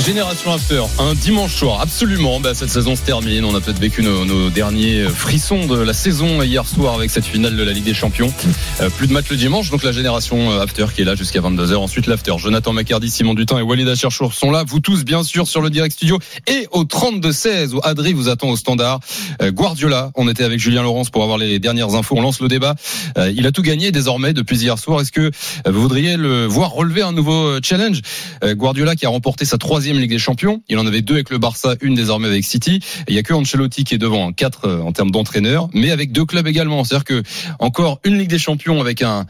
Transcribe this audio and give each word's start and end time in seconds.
Génération 0.00 0.52
After, 0.52 0.82
un 0.98 1.14
dimanche 1.14 1.54
soir, 1.54 1.80
absolument. 1.80 2.40
Bah, 2.40 2.52
cette 2.52 2.68
saison 2.68 2.96
se 2.96 3.02
termine. 3.02 3.44
On 3.44 3.54
a 3.54 3.60
peut-être 3.60 3.78
vécu 3.78 4.02
nos, 4.02 4.24
nos, 4.24 4.50
derniers 4.50 5.04
frissons 5.08 5.66
de 5.66 5.78
la 5.78 5.94
saison 5.94 6.42
hier 6.42 6.66
soir 6.66 6.94
avec 6.94 7.10
cette 7.10 7.24
finale 7.24 7.56
de 7.56 7.62
la 7.62 7.72
Ligue 7.72 7.84
des 7.84 7.94
Champions. 7.94 8.32
Euh, 8.80 8.90
plus 8.90 9.06
de 9.06 9.12
match 9.12 9.26
le 9.30 9.36
dimanche, 9.36 9.70
donc 9.70 9.84
la 9.84 9.92
Génération 9.92 10.60
After 10.60 10.86
qui 10.94 11.02
est 11.02 11.04
là 11.04 11.14
jusqu'à 11.14 11.40
22h. 11.40 11.76
Ensuite 11.76 12.08
l'After. 12.08 12.32
Jonathan 12.38 12.72
Macardy, 12.72 13.08
Simon 13.08 13.34
Dutin 13.34 13.58
et 13.58 13.62
Walid 13.62 13.86
Acharchour 13.88 14.34
sont 14.34 14.50
là. 14.50 14.64
Vous 14.66 14.80
tous, 14.80 15.04
bien 15.04 15.22
sûr, 15.22 15.46
sur 15.46 15.62
le 15.62 15.70
direct 15.70 15.94
studio 15.94 16.18
et 16.48 16.66
au 16.72 16.82
32-16 16.82 17.74
où 17.74 17.80
Adri 17.84 18.14
vous 18.14 18.28
attend 18.28 18.48
au 18.48 18.56
standard. 18.56 18.98
Euh, 19.42 19.52
Guardiola, 19.52 20.10
on 20.16 20.28
était 20.28 20.44
avec 20.44 20.58
Julien 20.58 20.82
Laurence 20.82 21.10
pour 21.10 21.22
avoir 21.22 21.38
les 21.38 21.60
dernières 21.60 21.94
infos. 21.94 22.16
On 22.18 22.22
lance 22.22 22.40
le 22.40 22.48
débat. 22.48 22.74
Euh, 23.16 23.32
il 23.34 23.46
a 23.46 23.52
tout 23.52 23.62
gagné 23.62 23.92
désormais 23.92 24.32
depuis 24.32 24.58
hier 24.58 24.76
soir. 24.76 25.00
Est-ce 25.00 25.12
que 25.12 25.30
vous 25.66 25.80
voudriez 25.80 26.16
le 26.16 26.46
voir 26.46 26.72
relever 26.72 27.02
un 27.02 27.12
nouveau 27.12 27.60
challenge? 27.62 28.00
Guardiola 28.44 28.96
qui 28.96 29.06
a 29.06 29.08
remporté 29.08 29.44
sa 29.44 29.56
troisième 29.56 29.83
Ligue 29.92 30.10
des 30.10 30.18
Champions. 30.18 30.62
Il 30.68 30.78
en 30.78 30.86
avait 30.86 31.02
deux 31.02 31.14
avec 31.14 31.30
le 31.30 31.38
Barça, 31.38 31.74
une 31.80 31.94
désormais 31.94 32.28
avec 32.28 32.44
City. 32.44 32.80
Il 33.08 33.14
y 33.14 33.18
a 33.18 33.22
que 33.22 33.34
Ancelotti 33.34 33.84
qui 33.84 33.94
est 33.94 33.98
devant, 33.98 34.32
quatre 34.32 34.70
en 34.70 34.92
termes 34.92 35.10
d'entraîneur, 35.10 35.68
mais 35.74 35.90
avec 35.90 36.12
deux 36.12 36.24
clubs 36.24 36.46
également. 36.46 36.84
C'est-à-dire 36.84 37.04
que 37.04 37.22
encore 37.58 38.00
une 38.04 38.18
Ligue 38.18 38.30
des 38.30 38.38
Champions 38.38 38.80
avec 38.80 39.02
un, 39.02 39.26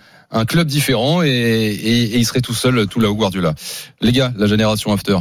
club 0.48 0.66
différent 0.66 1.22
et, 1.22 2.10
il 2.14 2.27
serait 2.27 2.41
tout 2.41 2.55
seul, 2.55 2.88
tout 2.88 2.98
là-haut 2.98 3.14
Guardiola. 3.14 3.55
Les 4.00 4.10
gars, 4.10 4.32
la 4.36 4.47
génération 4.47 4.92
after. 4.92 5.19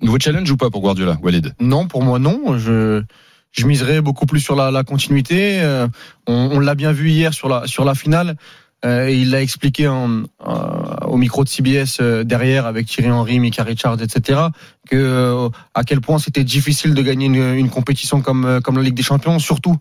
Nouveau 0.00 0.18
challenge 0.20 0.48
ou 0.50 0.56
pas 0.56 0.70
pour 0.70 0.80
Guardiola, 0.80 1.18
Walid? 1.22 1.54
Non, 1.60 1.88
pour 1.88 2.02
moi 2.02 2.18
non. 2.18 2.56
Je 2.56 3.02
je 3.50 3.66
miserais 3.66 4.00
beaucoup 4.00 4.26
plus 4.26 4.40
sur 4.40 4.54
la, 4.54 4.84
continuité. 4.84 5.60
Euh, 5.60 5.88
on, 6.26 6.60
l'a 6.60 6.74
bien 6.74 6.92
vu 6.92 7.10
hier 7.10 7.32
sur 7.34 7.48
la 7.48 7.94
finale. 7.94 8.36
Euh, 8.84 9.10
il 9.10 9.30
l'a 9.30 9.42
expliqué 9.42 9.88
en, 9.88 10.22
euh, 10.46 10.96
au 11.06 11.16
micro 11.16 11.42
de 11.42 11.48
CBS 11.48 11.98
euh, 12.00 12.22
derrière 12.22 12.64
avec 12.66 12.86
Thierry 12.86 13.10
Henry, 13.10 13.40
Mika 13.40 13.64
Richards, 13.64 14.00
etc. 14.00 14.40
Que 14.88 14.96
euh, 14.96 15.48
à 15.74 15.82
quel 15.82 16.00
point 16.00 16.18
c'était 16.18 16.44
difficile 16.44 16.94
de 16.94 17.02
gagner 17.02 17.26
une, 17.26 17.70
compétition 17.70 18.20
comme 18.20 18.60
comme 18.62 18.76
la 18.76 18.82
Ligue 18.82 18.94
des 18.94 19.02
Champions, 19.02 19.38
surtout 19.38 19.76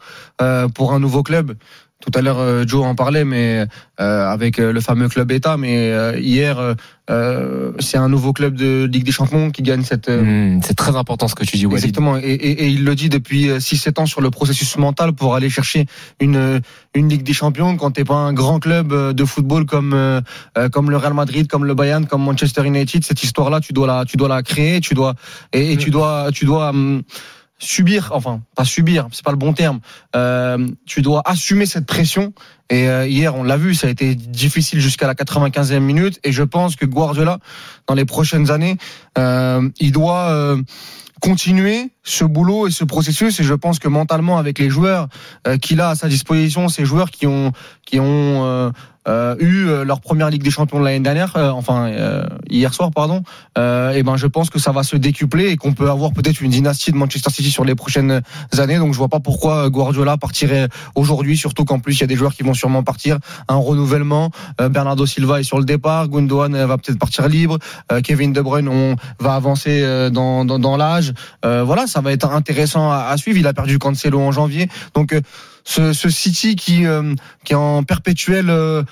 pour 0.74 0.94
un 0.94 1.00
nouveau 1.00 1.24
club. 1.24 1.56
Tout 2.00 2.12
à 2.14 2.22
l'heure, 2.22 2.68
Joe 2.68 2.86
en 2.86 2.96
parlait, 2.96 3.26
mais 3.26 3.66
euh, 4.00 4.30
avec 4.30 4.58
le 4.58 4.80
fameux 4.80 5.10
club 5.10 5.32
État. 5.32 5.58
Mais 5.58 5.90
euh, 5.92 6.20
hier, 6.20 6.76
euh, 7.10 7.72
c'est 7.80 7.98
un 7.98 8.10
nouveau 8.10 8.32
club 8.32 8.54
de 8.54 8.86
Ligue 8.86 9.04
des 9.04 9.12
Champions 9.12 9.50
qui 9.50 9.64
gagne 9.64 9.82
cette. 9.82 10.08
Mmh, 10.08 10.60
c'est 10.64 10.76
très 10.76 10.96
important 10.96 11.28
ce 11.28 11.34
que 11.34 11.44
tu 11.44 11.58
dis, 11.58 11.66
Walid. 11.66 11.84
Exactement. 11.84 12.16
Et, 12.16 12.22
et, 12.22 12.66
et, 12.66 12.68
il 12.68 12.86
le 12.86 12.94
dit 12.94 13.10
depuis 13.10 13.48
6-7 13.48 14.02
ans 14.02 14.06
sur 14.06 14.22
le 14.22 14.30
processus 14.30 14.78
mental 14.78 15.14
pour 15.14 15.34
aller 15.34 15.50
chercher 15.50 15.88
une 16.20 16.62
une 16.94 17.10
Ligue 17.10 17.24
des 17.24 17.34
Champions 17.34 17.76
quand 17.76 17.90
t'es 17.90 18.04
pas 18.04 18.14
un 18.14 18.34
grand 18.34 18.60
club 18.60 18.94
de 19.14 19.26
football 19.26 19.66
comme 19.66 20.22
comme 20.72 20.92
le 20.92 20.98
Real 20.98 21.16
Madrid, 21.16 21.48
comme 21.48 21.66
le 21.66 21.74
Bayern, 21.74 22.06
comme 22.06 22.24
Manchester 22.24 22.68
United. 22.68 23.04
Cette 23.04 23.24
histoire-là, 23.24 23.62
tu 23.62 23.74
dois 23.74 23.88
la 23.88 24.06
tu 24.06 24.16
dois 24.16 24.28
la 24.28 24.44
créer, 24.44 24.80
tu 24.80 24.94
dois 24.94 25.16
et, 25.54 25.74
et 25.74 25.78
tu 25.78 25.90
dois 25.90 26.30
tu 26.32 26.46
dois 26.46 26.70
hum, 26.70 27.02
subir, 27.60 28.12
enfin 28.14 28.42
pas 28.56 28.66
subir, 28.66 29.08
c'est 29.12 29.24
pas 29.24 29.32
le 29.32 29.38
bon 29.38 29.54
terme. 29.54 29.80
Euh, 30.16 30.68
tu 30.86 31.02
dois 31.02 31.22
assumer 31.26 31.66
cette 31.66 31.86
pression. 31.86 32.34
Et 32.70 32.90
euh, 32.90 33.08
hier, 33.08 33.36
on 33.36 33.44
l'a 33.44 33.58
vu, 33.58 33.76
ça 33.76 33.88
a 33.88 33.90
été 33.90 34.16
difficile 34.16 34.80
jusqu'à 34.80 35.08
la 35.08 35.14
95e 35.14 35.80
minute. 35.80 36.20
Et 36.24 36.32
je 36.32 36.44
pense 36.44 36.76
que 36.76 36.86
Guardiola, 36.86 37.40
dans 37.88 37.94
les 37.94 38.06
prochaines 38.06 38.52
années, 38.52 38.78
euh, 39.18 39.68
il 39.80 39.92
doit 39.92 40.30
euh, 40.30 40.62
continuer 41.22 41.92
ce 42.04 42.24
boulot 42.24 42.68
et 42.68 42.72
ce 42.72 42.84
processus. 42.84 43.40
Et 43.40 43.44
je 43.44 43.54
pense 43.54 43.80
que 43.80 43.88
mentalement, 43.88 44.38
avec 44.38 44.60
les 44.60 44.70
joueurs 44.70 45.08
euh, 45.48 45.58
qu'il 45.58 45.82
a 45.82 45.90
à 45.90 45.96
sa 45.96 46.08
disposition, 46.08 46.70
ces 46.70 46.86
joueurs 46.86 47.12
qui 47.12 47.28
ont 47.28 47.52
qui 47.86 48.00
ont 48.00 48.46
euh, 48.46 48.72
euh, 49.08 49.36
eu 49.40 49.86
leur 49.86 50.02
première 50.02 50.30
Ligue 50.30 50.44
des 50.44 50.52
Champions 50.52 50.80
de 50.80 50.84
l'année 50.84 51.00
dernière, 51.00 51.38
enfin 51.56 51.90
hier 52.50 52.74
soir, 52.74 52.92
pardon. 52.92 53.24
et 53.56 54.04
ben, 54.04 54.18
je 54.18 54.28
pense 54.28 54.50
que 54.50 54.60
ça 54.60 54.74
va 54.74 54.84
se 54.84 54.98
décupler 54.98 55.48
et 55.48 55.56
qu'on 55.56 55.72
peut 55.72 55.90
avoir 55.90 56.12
peut-être 56.12 56.42
une 56.42 56.52
dynastie 56.52 56.92
de 56.92 56.98
Manchester 56.98 57.30
City 57.30 57.50
sur 57.50 57.64
les 57.64 57.76
prochaines 57.76 58.22
années. 58.58 58.78
Donc, 58.78 58.92
je 58.92 58.98
vois 58.98 59.08
pas 59.08 59.22
pourquoi 59.22 59.70
Guardiola 59.70 60.18
partirait 60.18 60.68
aujourd'hui, 60.96 61.38
surtout 61.38 61.64
qu'en 61.64 61.80
plus 61.80 61.96
il 61.96 62.02
y 62.02 62.04
a 62.04 62.08
des 62.08 62.18
joueurs 62.18 62.36
qui 62.36 62.44
vont 62.44 62.54
sûrement 62.58 62.84
partir. 62.84 63.18
Un 63.48 63.56
renouvellement. 63.56 64.32
Bernardo 64.60 65.06
Silva 65.06 65.40
est 65.40 65.44
sur 65.44 65.60
le 65.60 65.66
départ. 65.66 66.10
Gundogan 66.10 66.66
va 66.66 66.78
peut-être 66.78 67.00
partir 67.00 67.28
libre. 67.28 67.58
Kevin 68.04 68.34
De 68.34 68.42
Bruyne 68.42 68.68
on 68.68 68.96
va 69.20 69.36
avancer 69.36 70.10
dans, 70.12 70.46
dans, 70.46 70.60
dans 70.60 70.78
l'âge. 70.78 71.14
voilà, 71.44 71.88
ça 71.88 72.02
va 72.02 72.12
être 72.12 72.30
intéressant 72.32 72.92
à, 72.92 73.08
à, 73.10 73.18
suivre. 73.18 73.38
Il 73.38 73.48
a 73.48 73.54
perdu 73.54 73.80
Cancelo 73.80 74.20
en 74.20 74.32
janvier, 74.32 74.68
donc 74.94 75.14
ce, 75.68 75.92
ce 75.92 76.10
City 76.10 76.56
qui, 76.56 76.86
euh, 76.86 77.14
qui 77.44 77.52
est 77.54 77.58
en 77.58 77.84
perpétuel 77.84 78.50
euh, 78.50 78.84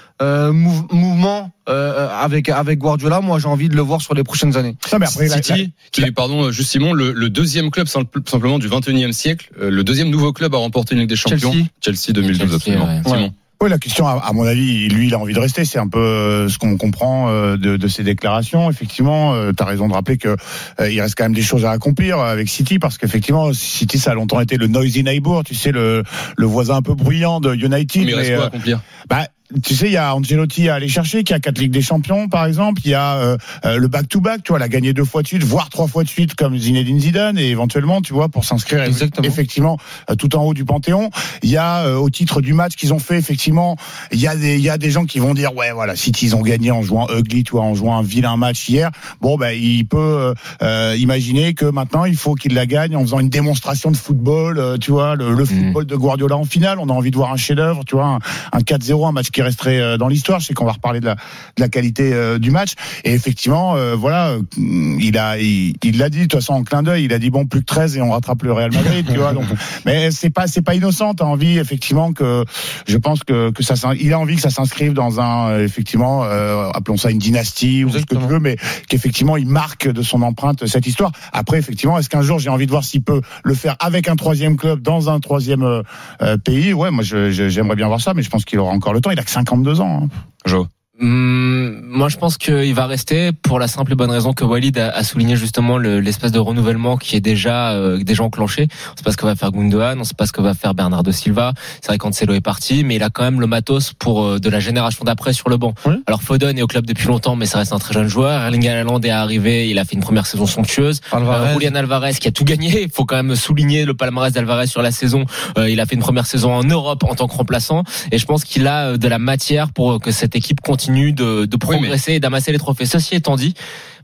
mou 0.51 0.85
mouvement 0.91 1.51
euh, 1.69 2.09
avec 2.09 2.49
avec 2.49 2.79
Guardiola, 2.79 3.21
moi 3.21 3.39
j'ai 3.39 3.47
envie 3.47 3.69
de 3.69 3.75
le 3.75 3.81
voir 3.81 4.01
sur 4.01 4.13
les 4.13 4.23
prochaines 4.23 4.57
années. 4.57 4.75
Non, 4.91 4.99
mais 4.99 5.07
après, 5.07 5.29
City, 5.29 5.51
la, 5.51 5.57
la, 5.57 5.63
qui 5.91 6.01
est 6.01 6.11
pardon, 6.11 6.51
juste 6.51 6.71
Simon, 6.71 6.91
le, 6.91 7.13
le, 7.13 7.29
deuxième 7.29 7.71
club 7.71 7.87
simplement 7.87 8.59
du 8.59 8.67
21e 8.67 9.13
siècle, 9.13 9.49
le 9.57 9.83
deuxième 9.83 10.09
nouveau 10.09 10.33
club 10.33 10.53
à 10.53 10.57
remporter 10.57 10.95
une 10.95 11.01
Ligue 11.01 11.09
des 11.09 11.15
Champions, 11.15 11.53
Chelsea, 11.53 11.67
Chelsea 11.81 12.13
2012 12.13 12.39
Chelsea, 12.39 12.55
absolument. 12.55 12.85
ouais. 12.85 13.01
Simon. 13.05 13.33
Oui, 13.65 13.71
la 13.71 13.79
question, 13.79 14.05
à 14.05 14.31
mon 14.31 14.43
avis, 14.43 14.87
lui, 14.89 15.07
il 15.07 15.15
a 15.15 15.17
envie 15.17 15.33
de 15.33 15.39
rester. 15.39 15.65
C'est 15.65 15.79
un 15.79 15.87
peu 15.87 16.47
ce 16.47 16.59
qu'on 16.59 16.77
comprend 16.77 17.31
de, 17.31 17.77
de, 17.77 17.87
ses 17.87 18.03
déclarations. 18.03 18.69
Effectivement, 18.69 19.33
tu 19.53 19.63
as 19.63 19.65
raison 19.65 19.87
de 19.87 19.93
rappeler 19.93 20.17
que 20.17 20.37
euh, 20.79 20.91
il 20.91 21.01
reste 21.01 21.15
quand 21.17 21.23
même 21.23 21.33
des 21.33 21.41
choses 21.41 21.65
à 21.65 21.71
accomplir 21.71 22.19
avec 22.19 22.47
City, 22.47 22.77
parce 22.77 22.99
qu'effectivement, 22.99 23.53
City, 23.53 23.97
ça 23.97 24.11
a 24.11 24.13
longtemps 24.13 24.39
été 24.39 24.57
le 24.57 24.67
noisy 24.67 25.01
neighbor, 25.03 25.43
tu 25.43 25.55
sais, 25.55 25.71
le, 25.71 26.03
le 26.37 26.45
voisin 26.45 26.75
un 26.75 26.81
peu 26.83 26.93
bruyant 26.93 27.39
de 27.39 27.55
United. 27.55 28.05
Mais 28.05 28.11
il 28.11 28.15
reste 28.15 28.29
mais, 28.29 28.35
quoi 28.35 28.43
à 28.43 28.47
accomplir? 28.49 28.81
bah, 29.09 29.27
tu 29.63 29.75
sais, 29.75 29.85
il 29.85 29.91
y 29.91 29.97
a 29.97 30.15
Angelotti 30.15 30.69
à 30.69 30.75
aller 30.75 30.87
chercher, 30.87 31.23
qui 31.23 31.33
a 31.33 31.39
quatre 31.39 31.59
Ligues 31.59 31.71
des 31.71 31.81
Champions, 31.81 32.27
par 32.27 32.45
exemple. 32.45 32.81
Il 32.83 32.89
y 32.89 32.95
a 32.95 33.15
euh, 33.15 33.37
le 33.77 33.87
back-to-back, 33.87 34.41
tu 34.43 34.49
vois, 34.49 34.59
l'a 34.59 34.67
gagné 34.67 34.91
deux 34.91 35.03
fois 35.03 35.21
de 35.21 35.27
suite, 35.27 35.43
voire 35.43 35.69
trois 35.69 35.87
fois 35.87 36.03
de 36.03 36.09
suite, 36.09 36.33
comme 36.33 36.57
Zinedine 36.57 36.99
Zidane, 36.99 37.37
et 37.37 37.49
éventuellement, 37.49 38.01
tu 38.01 38.13
vois, 38.13 38.27
pour 38.27 38.43
s'inscrire 38.43 38.83
effectivement 39.23 39.77
euh, 40.09 40.15
tout 40.15 40.35
en 40.35 40.43
haut 40.43 40.55
du 40.55 40.65
Panthéon. 40.65 41.11
Il 41.43 41.49
y 41.51 41.57
a 41.57 41.85
euh, 41.85 41.95
au 41.95 42.09
titre 42.09 42.41
du 42.41 42.53
match 42.53 42.75
qu'ils 42.75 42.91
ont 42.91 42.99
fait, 42.99 43.17
effectivement, 43.17 43.77
il 44.11 44.19
y 44.19 44.27
a 44.27 44.35
des, 44.35 44.55
il 44.55 44.63
y 44.63 44.69
a 44.69 44.79
des 44.79 44.89
gens 44.89 45.05
qui 45.05 45.19
vont 45.19 45.35
dire, 45.35 45.55
ouais, 45.55 45.71
voilà, 45.71 45.95
si 45.95 46.09
ils 46.09 46.35
ont 46.35 46.41
gagné 46.41 46.71
en 46.71 46.81
jouant 46.81 47.07
ugly, 47.15 47.43
tu 47.43 47.51
vois, 47.51 47.61
en 47.61 47.75
jouant 47.75 47.97
un 47.97 48.03
vilain 48.03 48.37
match 48.37 48.67
hier, 48.67 48.89
bon, 49.21 49.37
ben, 49.37 49.51
il 49.51 49.85
peut 49.85 50.33
euh, 50.63 50.95
imaginer 50.97 51.53
que 51.53 51.65
maintenant, 51.65 52.05
il 52.05 52.17
faut 52.17 52.33
qu'il 52.33 52.55
la 52.55 52.65
gagne 52.65 52.95
en 52.95 53.01
faisant 53.01 53.19
une 53.19 53.29
démonstration 53.29 53.91
de 53.91 53.97
football, 53.97 54.79
tu 54.79 54.89
vois, 54.89 55.15
le, 55.15 55.35
le 55.35 55.45
football 55.45 55.83
mmh. 55.83 55.87
de 55.87 55.95
Guardiola 55.95 56.35
en 56.35 56.45
finale. 56.45 56.79
On 56.79 56.89
a 56.89 56.93
envie 56.93 57.11
de 57.11 57.15
voir 57.15 57.31
un 57.31 57.37
chef-d'œuvre, 57.37 57.83
tu 57.85 57.95
vois, 57.95 58.05
un, 58.05 58.19
un 58.51 58.59
4-0, 58.59 59.07
un 59.07 59.11
match 59.11 59.29
qui 59.35 59.41
resterait 59.41 59.97
dans 59.97 60.07
l'histoire. 60.07 60.39
Je 60.39 60.47
sais 60.47 60.53
qu'on 60.53 60.65
va 60.65 60.71
reparler 60.71 61.01
de 61.01 61.05
la, 61.05 61.15
de 61.15 61.61
la 61.61 61.69
qualité 61.69 62.13
euh, 62.13 62.39
du 62.39 62.51
match. 62.51 62.73
Et 63.03 63.13
effectivement, 63.13 63.75
euh, 63.75 63.95
voilà, 63.95 64.37
il 64.57 65.17
a, 65.17 65.37
il 65.37 65.97
l'a 65.97 66.09
dit 66.09 66.19
de 66.19 66.23
toute 66.23 66.35
façon 66.35 66.53
en 66.53 66.63
clin 66.63 66.83
d'œil. 66.83 67.03
Il 67.03 67.13
a 67.13 67.19
dit 67.19 67.29
bon 67.29 67.45
plus 67.45 67.59
que 67.59 67.65
13 67.65 67.97
et 67.97 68.01
on 68.01 68.11
rattrape 68.11 68.43
le 68.43 68.53
Real 68.53 68.71
Madrid, 68.71 69.05
tu 69.11 69.17
vois. 69.17 69.33
Donc, 69.33 69.45
mais 69.85 70.11
c'est 70.11 70.29
pas, 70.29 70.47
c'est 70.47 70.61
pas 70.61 70.73
innocent. 70.73 71.13
T'as 71.15 71.25
envie 71.25 71.57
effectivement 71.57 72.13
que, 72.13 72.45
je 72.87 72.97
pense 72.97 73.23
que 73.23 73.51
que 73.51 73.63
ça, 73.63 73.75
il 73.99 74.13
a 74.13 74.19
envie 74.19 74.35
que 74.35 74.41
ça 74.41 74.49
s'inscrive 74.49 74.93
dans 74.93 75.19
un, 75.19 75.59
effectivement, 75.59 76.23
euh, 76.23 76.69
appelons 76.73 76.97
ça 76.97 77.11
une 77.11 77.19
dynastie 77.19 77.83
ou 77.83 77.87
Exactement. 77.87 78.21
ce 78.21 78.25
que 78.25 78.29
tu 78.29 78.33
veux, 78.33 78.39
mais 78.39 78.57
qu'effectivement 78.87 79.37
il 79.37 79.47
marque 79.47 79.87
de 79.87 80.01
son 80.01 80.21
empreinte 80.21 80.65
cette 80.65 80.87
histoire. 80.87 81.11
Après, 81.33 81.57
effectivement, 81.57 81.97
est-ce 81.97 82.09
qu'un 82.09 82.21
jour 82.21 82.39
j'ai 82.39 82.49
envie 82.49 82.65
de 82.65 82.71
voir 82.71 82.83
s'il 82.83 83.03
peut 83.03 83.21
le 83.43 83.53
faire 83.53 83.75
avec 83.79 84.07
un 84.07 84.15
troisième 84.15 84.55
club 84.57 84.81
dans 84.81 85.09
un 85.09 85.19
troisième 85.19 85.63
euh, 85.63 86.37
pays? 86.37 86.73
Ouais, 86.73 86.91
moi 86.91 87.03
j'aimerais 87.03 87.75
bien 87.75 87.87
voir 87.87 88.01
ça, 88.01 88.13
mais 88.13 88.23
je 88.23 88.29
pense 88.29 88.45
qu'il 88.45 88.59
aura 88.59 88.71
encore 88.71 88.93
le 88.93 89.01
temps. 89.01 89.11
Il 89.11 89.19
a 89.19 89.23
que 89.25 89.31
52 89.31 89.81
ans. 89.81 90.03
Hein. 90.03 90.09
Jo. 90.45 90.67
Hum, 91.01 91.81
moi, 91.83 92.07
je 92.07 92.15
pense 92.15 92.37
qu'il 92.37 92.73
va 92.73 92.85
rester 92.87 93.31
pour 93.33 93.59
la 93.59 93.67
simple 93.67 93.91
et 93.91 93.95
bonne 93.95 94.09
raison 94.11 94.31
que 94.31 94.45
Walid 94.45 94.77
a, 94.77 94.91
a 94.91 95.03
souligné 95.03 95.35
justement 95.35 95.77
le- 95.77 95.99
l'espèce 95.99 96.31
de 96.31 96.39
renouvellement 96.39 96.95
qui 96.95 97.17
est 97.17 97.21
déjà 97.21 97.71
euh, 97.73 98.01
déjà 98.01 98.23
enclenché. 98.23 98.67
On 98.93 98.97
sait 98.97 99.03
pas 99.03 99.11
ce 99.11 99.17
que 99.17 99.25
va 99.25 99.35
faire 99.35 99.51
Gundogan, 99.51 99.99
on 99.99 100.05
sait 100.05 100.13
pas 100.13 100.25
ce 100.25 100.31
que 100.31 100.39
va 100.39 100.53
faire 100.53 100.73
Bernardo 100.73 101.11
Silva. 101.11 101.53
C'est 101.81 101.87
vrai 101.87 101.97
qu'Ancelo 101.97 102.33
est 102.33 102.39
parti, 102.41 102.85
mais 102.85 102.95
il 102.95 103.03
a 103.03 103.09
quand 103.09 103.23
même 103.23 103.41
le 103.41 103.47
matos 103.47 103.91
pour 103.91 104.23
euh, 104.23 104.39
de 104.39 104.49
la 104.49 104.61
génération 104.61 105.03
d'après 105.03 105.33
sur 105.33 105.49
le 105.49 105.57
banc. 105.57 105.73
Oui. 105.85 105.95
Alors 106.07 106.23
Foden 106.23 106.57
est 106.57 106.61
au 106.61 106.67
club 106.67 106.85
depuis 106.85 107.07
longtemps, 107.07 107.35
mais 107.35 107.45
ça 107.45 107.57
reste 107.59 107.73
un 107.73 107.79
très 107.79 107.93
jeune 107.93 108.07
joueur. 108.07 108.41
Erling 108.41 108.65
Haaland 108.69 109.01
est 109.01 109.09
arrivé, 109.09 109.69
il 109.69 109.77
a 109.79 109.83
fait 109.83 109.95
une 109.95 110.01
première 110.01 110.25
saison 110.25 110.45
somptueuse. 110.45 111.01
Alvarez. 111.11 111.49
Euh, 111.49 111.53
Julian 111.55 111.75
Alvarez 111.75 112.13
qui 112.13 112.29
a 112.29 112.31
tout 112.31 112.45
gagné. 112.45 112.83
Il 112.83 112.89
faut 112.89 113.03
quand 113.03 113.21
même 113.21 113.35
souligner 113.35 113.83
le 113.83 113.95
palmarès 113.95 114.31
d'Alvarez 114.31 114.67
sur 114.67 114.81
la 114.81 114.91
saison. 114.91 115.25
Euh, 115.57 115.69
il 115.69 115.81
a 115.81 115.85
fait 115.85 115.95
une 115.95 116.01
première 116.01 116.25
saison 116.25 116.53
en 116.53 116.63
Europe 116.63 117.03
en 117.03 117.15
tant 117.15 117.27
que 117.27 117.35
remplaçant, 117.35 117.83
et 118.13 118.17
je 118.17 118.25
pense 118.25 118.45
qu'il 118.45 118.65
a 118.67 118.95
de 118.97 119.07
la 119.09 119.19
matière 119.19 119.73
pour 119.73 119.99
que 119.99 120.11
cette 120.11 120.37
équipe 120.37 120.61
continue 120.61 120.84
de, 121.13 121.45
de 121.45 121.57
Oui, 121.65 121.69
mais- 121.71 121.77
progresser 121.77 122.13
et 122.13 122.19
d'amasser 122.19 122.51
les 122.51 122.57
trophées. 122.57 122.85
Ceci 122.85 123.15
étant 123.15 123.35
dit, 123.35 123.53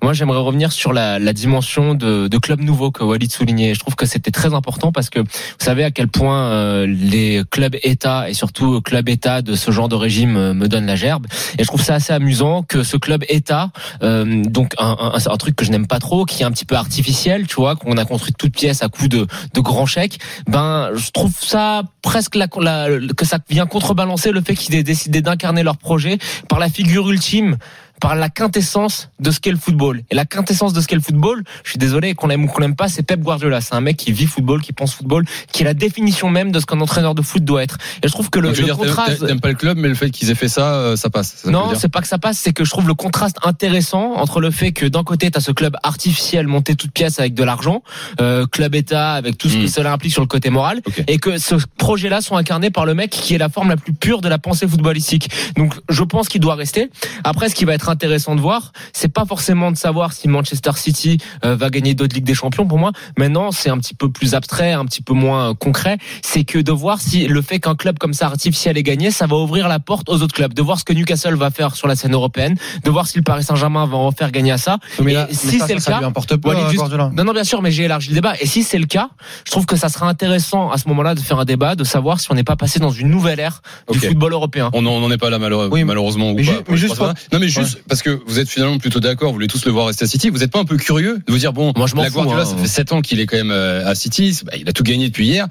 moi 0.02 0.14
j'aimerais 0.14 0.40
revenir 0.40 0.72
sur 0.72 0.94
la, 0.94 1.20
la 1.20 1.34
dimension 1.34 1.94
de, 1.94 2.28
de 2.28 2.38
club 2.38 2.62
nouveau 2.62 2.92
que 2.92 3.04
Walid 3.04 3.32
soulignait. 3.32 3.74
Je 3.76 3.80
trouve 3.80 3.96
que 3.96 4.06
c'était 4.06 4.32
très 4.32 4.54
important 4.54 4.92
parce 4.92 5.10
que 5.10 5.20
vous 5.20 5.26
savez 5.60 5.84
à 5.84 5.92
quel 5.92 6.08
point 6.08 6.52
euh, 6.52 6.88
les 6.88 7.44
clubs 7.52 7.76
États 7.84 8.30
et 8.30 8.34
surtout 8.34 8.82
club 8.82 9.10
État 9.10 9.42
de 9.42 9.56
ce 9.56 9.72
genre 9.72 9.90
de 9.90 9.96
régime 9.96 10.38
euh, 10.38 10.54
me 10.54 10.68
donnent 10.68 10.86
la 10.88 10.96
gerbe. 10.96 11.28
Et 11.58 11.64
je 11.64 11.68
trouve 11.68 11.82
ça 11.84 11.96
assez 11.96 12.14
amusant 12.14 12.64
que 12.64 12.84
ce 12.84 12.98
club 12.98 13.24
État, 13.30 13.70
euh, 14.02 14.44
donc 14.44 14.74
un, 14.80 14.98
un, 15.00 15.14
un 15.14 15.38
truc 15.38 15.56
que 15.56 15.66
je 15.66 15.72
n'aime 15.72 15.88
pas 15.88 16.00
trop, 16.00 16.26
qui 16.26 16.42
est 16.42 16.46
un 16.46 16.52
petit 16.52 16.66
peu 16.66 16.76
artificiel, 16.76 17.48
tu 17.48 17.56
vois, 17.56 17.76
qu'on 17.76 17.98
a 17.98 18.06
construit 18.06 18.32
de 18.32 18.38
toutes 18.38 18.56
pièces 18.56 18.84
à 18.84 18.90
coup 18.90 19.08
de, 19.08 19.28
de 19.54 19.60
grands 19.62 19.86
chèques, 19.86 20.20
ben 20.48 20.90
je 20.96 21.12
trouve 21.12 21.34
ça 21.40 21.84
presque 22.02 22.36
la, 22.36 22.48
la- 22.60 22.88
que 23.16 23.26
ça 23.26 23.38
vient 23.50 23.68
contrebalancer 23.68 24.32
le 24.32 24.42
fait 24.42 24.56
qu'ils 24.56 24.76
aient 24.76 24.84
décidé 24.84 25.22
d'incarner 25.22 25.64
leur 25.64 25.78
projet 25.78 26.18
par 26.50 26.60
la 26.60 26.70
figure 26.70 27.10
ultime 27.10 27.58
par 28.02 28.16
la 28.16 28.30
quintessence 28.30 29.10
de 29.20 29.32
ce 29.32 29.40
qu'est 29.40 29.52
le 29.52 29.58
football. 29.58 30.02
Et 30.10 30.16
la 30.16 30.26
quintessence 30.26 30.74
de 30.74 30.82
ce 30.82 30.88
qu'est 30.88 30.96
le 30.96 31.02
football, 31.02 31.44
je 31.64 31.70
suis 31.70 31.80
désolé, 31.80 32.16
qu'on 32.16 32.28
l'aime 32.28 32.44
ou 32.44 32.48
qu'on 32.48 32.60
l'aime 32.60 32.76
pas, 32.76 32.90
c'est 32.90 33.04
Pep 33.04 33.22
Guardiola. 33.22 33.62
C'est 33.62 33.76
un 33.76 33.82
mec 33.82 33.96
qui 33.96 34.12
vit 34.12 34.26
football, 34.26 34.62
qui 34.62 34.74
pense 34.74 34.94
football, 34.96 35.24
qui 35.54 35.62
est 35.62 35.66
la 35.66 35.76
définition 35.76 36.30
même 36.30 36.52
de 36.52 36.60
ce 36.60 36.66
qu'un 36.66 36.82
entraîneur 36.82 37.16
de 37.16 37.22
foot 37.22 37.46
doit 37.46 37.64
être. 37.64 37.78
Et 38.04 38.08
je 38.08 38.12
trouve 38.12 38.30
que 38.32 38.40
le, 38.40 38.48
Donc, 38.50 38.56
tu 38.56 38.64
veux 38.64 38.68
le 38.70 38.74
dire, 38.74 38.86
contraste... 38.86 39.26
t'aimes 39.26 39.40
pas 39.40 39.50
le 39.50 39.56
club, 39.56 39.78
mais 39.78 39.88
le 39.88 39.94
fait 39.96 40.10
qu'ils 40.10 40.32
aient 40.32 40.36
fait 40.36 40.50
ça, 40.50 40.74
euh, 40.74 40.96
ça 40.96 41.10
passe. 41.12 41.36
ça 41.44 41.52
Non, 41.52 41.74
c'est 41.78 41.90
pas 41.92 42.02
que 42.02 42.08
ça 42.08 42.18
passe, 42.18 42.40
c'est 42.40 42.54
que 42.54 42.66
je 42.66 42.72
trouve 42.72 42.88
le 42.88 42.96
contraste 42.96 43.38
intéressant 43.44 44.16
entre 44.16 44.42
le 44.42 44.50
fait 44.50 44.72
que 44.72 44.88
d'un 44.88 45.04
côté, 45.04 45.30
tu 45.30 45.38
as 45.38 45.42
ce 45.42 45.52
club 45.52 45.78
artificiel 45.84 46.48
monté 46.48 46.76
toute 46.76 46.92
pièce 46.92 47.20
avec 47.20 47.36
de 47.36 47.44
l'argent, 47.44 47.84
euh, 48.20 48.48
club 48.48 48.74
État 48.74 49.14
avec 49.14 49.38
tout 49.38 49.48
ce 49.48 49.56
que 49.58 49.64
Mm. 49.66 49.68
cela 49.68 49.94
implique 49.94 50.14
sur 50.14 50.22
le 50.24 50.28
côté 50.28 50.50
moral, 50.50 50.82
et 51.08 51.20
que 51.20 51.38
ce 51.38 51.56
projet-là 51.78 52.22
sont 52.22 52.36
incarnés 52.36 52.72
par 52.72 52.86
le 52.88 52.96
mec 52.96 53.12
qui 53.12 53.36
est 53.36 53.38
la 53.38 53.50
forme 53.50 53.70
la 53.70 53.78
plus 53.78 53.94
pure 53.94 54.22
de 54.22 54.30
la 54.30 54.40
pensée 54.40 54.68
footballistique. 54.68 55.30
Donc 55.56 55.76
je 55.88 56.04
pense 56.04 56.28
qu'il 56.30 56.42
doit 56.42 56.56
rester. 56.56 56.90
Après, 57.24 57.48
ce 57.48 57.54
qui 57.56 57.66
va 57.66 57.74
être 57.74 57.91
intéressant 57.92 58.36
de 58.36 58.42
voir, 58.42 58.72
c'est 58.94 59.14
pas 59.14 59.26
forcément 59.26 59.72
de 59.72 59.78
savoir 59.78 60.14
si 60.14 60.28
Manchester 60.28 60.72
City 60.76 61.18
euh, 61.46 61.56
va 61.56 61.70
gagner 61.70 61.94
d'autres 61.94 62.16
Ligues 62.16 62.26
des 62.26 62.34
Champions 62.34 62.66
pour 62.66 62.78
moi. 62.80 62.92
Maintenant, 63.18 63.52
c'est 63.52 63.70
un 63.70 63.78
petit 63.78 63.94
peu 63.94 64.10
plus 64.10 64.34
abstrait, 64.34 64.72
un 64.74 64.86
petit 64.86 65.02
peu 65.02 65.14
moins 65.14 65.52
euh, 65.52 65.54
concret. 65.54 65.98
C'est 66.24 66.44
que 66.44 66.58
de 66.60 66.72
voir 66.72 67.00
si 67.02 67.28
le 67.28 67.42
fait 67.42 67.60
qu'un 67.60 67.76
club 67.76 68.00
comme 68.00 68.14
ça 68.14 68.26
artificiel 68.28 68.78
ait 68.78 68.84
gagné, 68.84 69.12
ça 69.12 69.28
va 69.28 69.36
ouvrir 69.36 69.68
la 69.68 69.80
porte 69.80 70.10
aux 70.10 70.22
autres 70.22 70.34
clubs. 70.34 70.54
De 70.54 70.62
voir 70.62 70.80
ce 70.80 70.86
que 70.86 70.94
Newcastle 70.94 71.36
va 71.36 71.52
faire 71.52 71.76
sur 71.76 71.88
la 71.88 71.96
scène 71.96 72.14
européenne, 72.14 72.56
de 72.84 72.90
voir 72.90 73.08
si 73.08 73.18
le 73.18 73.24
Paris 73.24 73.44
Saint-Germain 73.44 73.86
va 73.86 73.98
en 73.98 74.12
faire 74.12 74.32
gagner 74.32 74.52
à 74.52 74.58
ça. 74.58 74.78
Mais 75.02 75.14
Et 75.14 75.34
si 75.34 75.60
c'est 75.60 75.74
le 75.74 75.80
ça 75.80 75.92
cas, 75.94 76.00
lui 76.00 76.06
importe 76.06 76.36
peu, 76.38 76.50
Walid, 76.50 76.64
à 76.64 76.68
juste- 76.68 76.78
Guardiola. 76.78 77.12
non, 77.14 77.24
non, 77.24 77.34
bien 77.34 77.44
sûr, 77.44 77.62
mais 77.62 77.72
j'ai 77.72 77.84
élargi 77.84 78.10
le 78.10 78.16
débat. 78.16 78.34
Et 78.40 78.48
si 78.48 78.64
c'est 78.64 78.80
le 78.80 78.86
cas, 78.86 79.10
je 79.46 79.52
trouve 79.52 79.66
que 79.66 79.76
ça 79.76 79.90
sera 79.90 80.08
intéressant 80.08 80.70
à 80.72 80.78
ce 80.78 80.88
moment-là 80.88 81.16
de 81.16 81.20
faire 81.20 81.40
un 81.40 81.46
débat, 81.46 81.76
de 81.76 81.84
savoir 81.84 82.20
si 82.20 82.32
on 82.32 82.36
n'est 82.36 82.44
pas 82.44 82.56
passé 82.56 82.80
dans 82.80 82.92
une 82.92 83.10
nouvelle 83.10 83.40
ère 83.40 83.62
du 83.92 84.00
football 84.00 84.34
européen. 84.34 84.70
On 84.74 84.82
n'en 84.82 85.10
est 85.12 85.18
pas 85.18 85.30
là 85.30 85.40
malheureux- 85.40 85.70
Oui, 85.72 85.80
mais- 85.82 85.86
malheureusement 85.86 86.32
ou 86.32 86.36
mais 86.36 86.44
pas. 86.44 86.52
les 86.70 86.78
juste 86.78 86.96
semaines. 86.96 87.14
Non 87.34 87.40
mais 87.40 87.50
juste 87.50 87.81
parce 87.88 88.02
que 88.02 88.20
vous 88.26 88.40
êtes 88.40 88.50
finalement 88.50 88.78
plutôt 88.78 89.00
d'accord, 89.00 89.30
vous 89.30 89.36
voulez 89.36 89.48
tous 89.48 89.66
le 89.66 89.72
voir 89.72 89.88
rester 89.88 90.06
à 90.06 90.08
City. 90.08 90.30
Vous 90.30 90.40
n'êtes 90.40 90.52
pas 90.52 90.60
un 90.60 90.66
peu 90.66 90.78
curieux 90.78 91.20
de 91.26 91.32
vous 91.32 91.38
dire 91.38 91.54
bon, 91.54 91.74
Moi, 91.76 91.88
je 91.88 91.96
la 91.96 92.06
fous, 92.06 92.14
Guardiola, 92.16 92.42
hein. 92.44 92.46
ça 92.46 92.56
fait 92.58 92.68
7 92.68 92.92
ans 92.94 93.02
qu'il 93.02 93.20
est 93.20 93.26
quand 93.26 93.38
même 93.38 93.52
euh, 93.52 93.86
à 93.88 93.96
City, 93.96 94.40
bah, 94.46 94.54
il 94.60 94.68
a 94.70 94.74
tout 94.74 94.84
gagné 94.84 95.08
depuis 95.10 95.26
hier. 95.28 95.48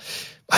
Bah, 0.51 0.57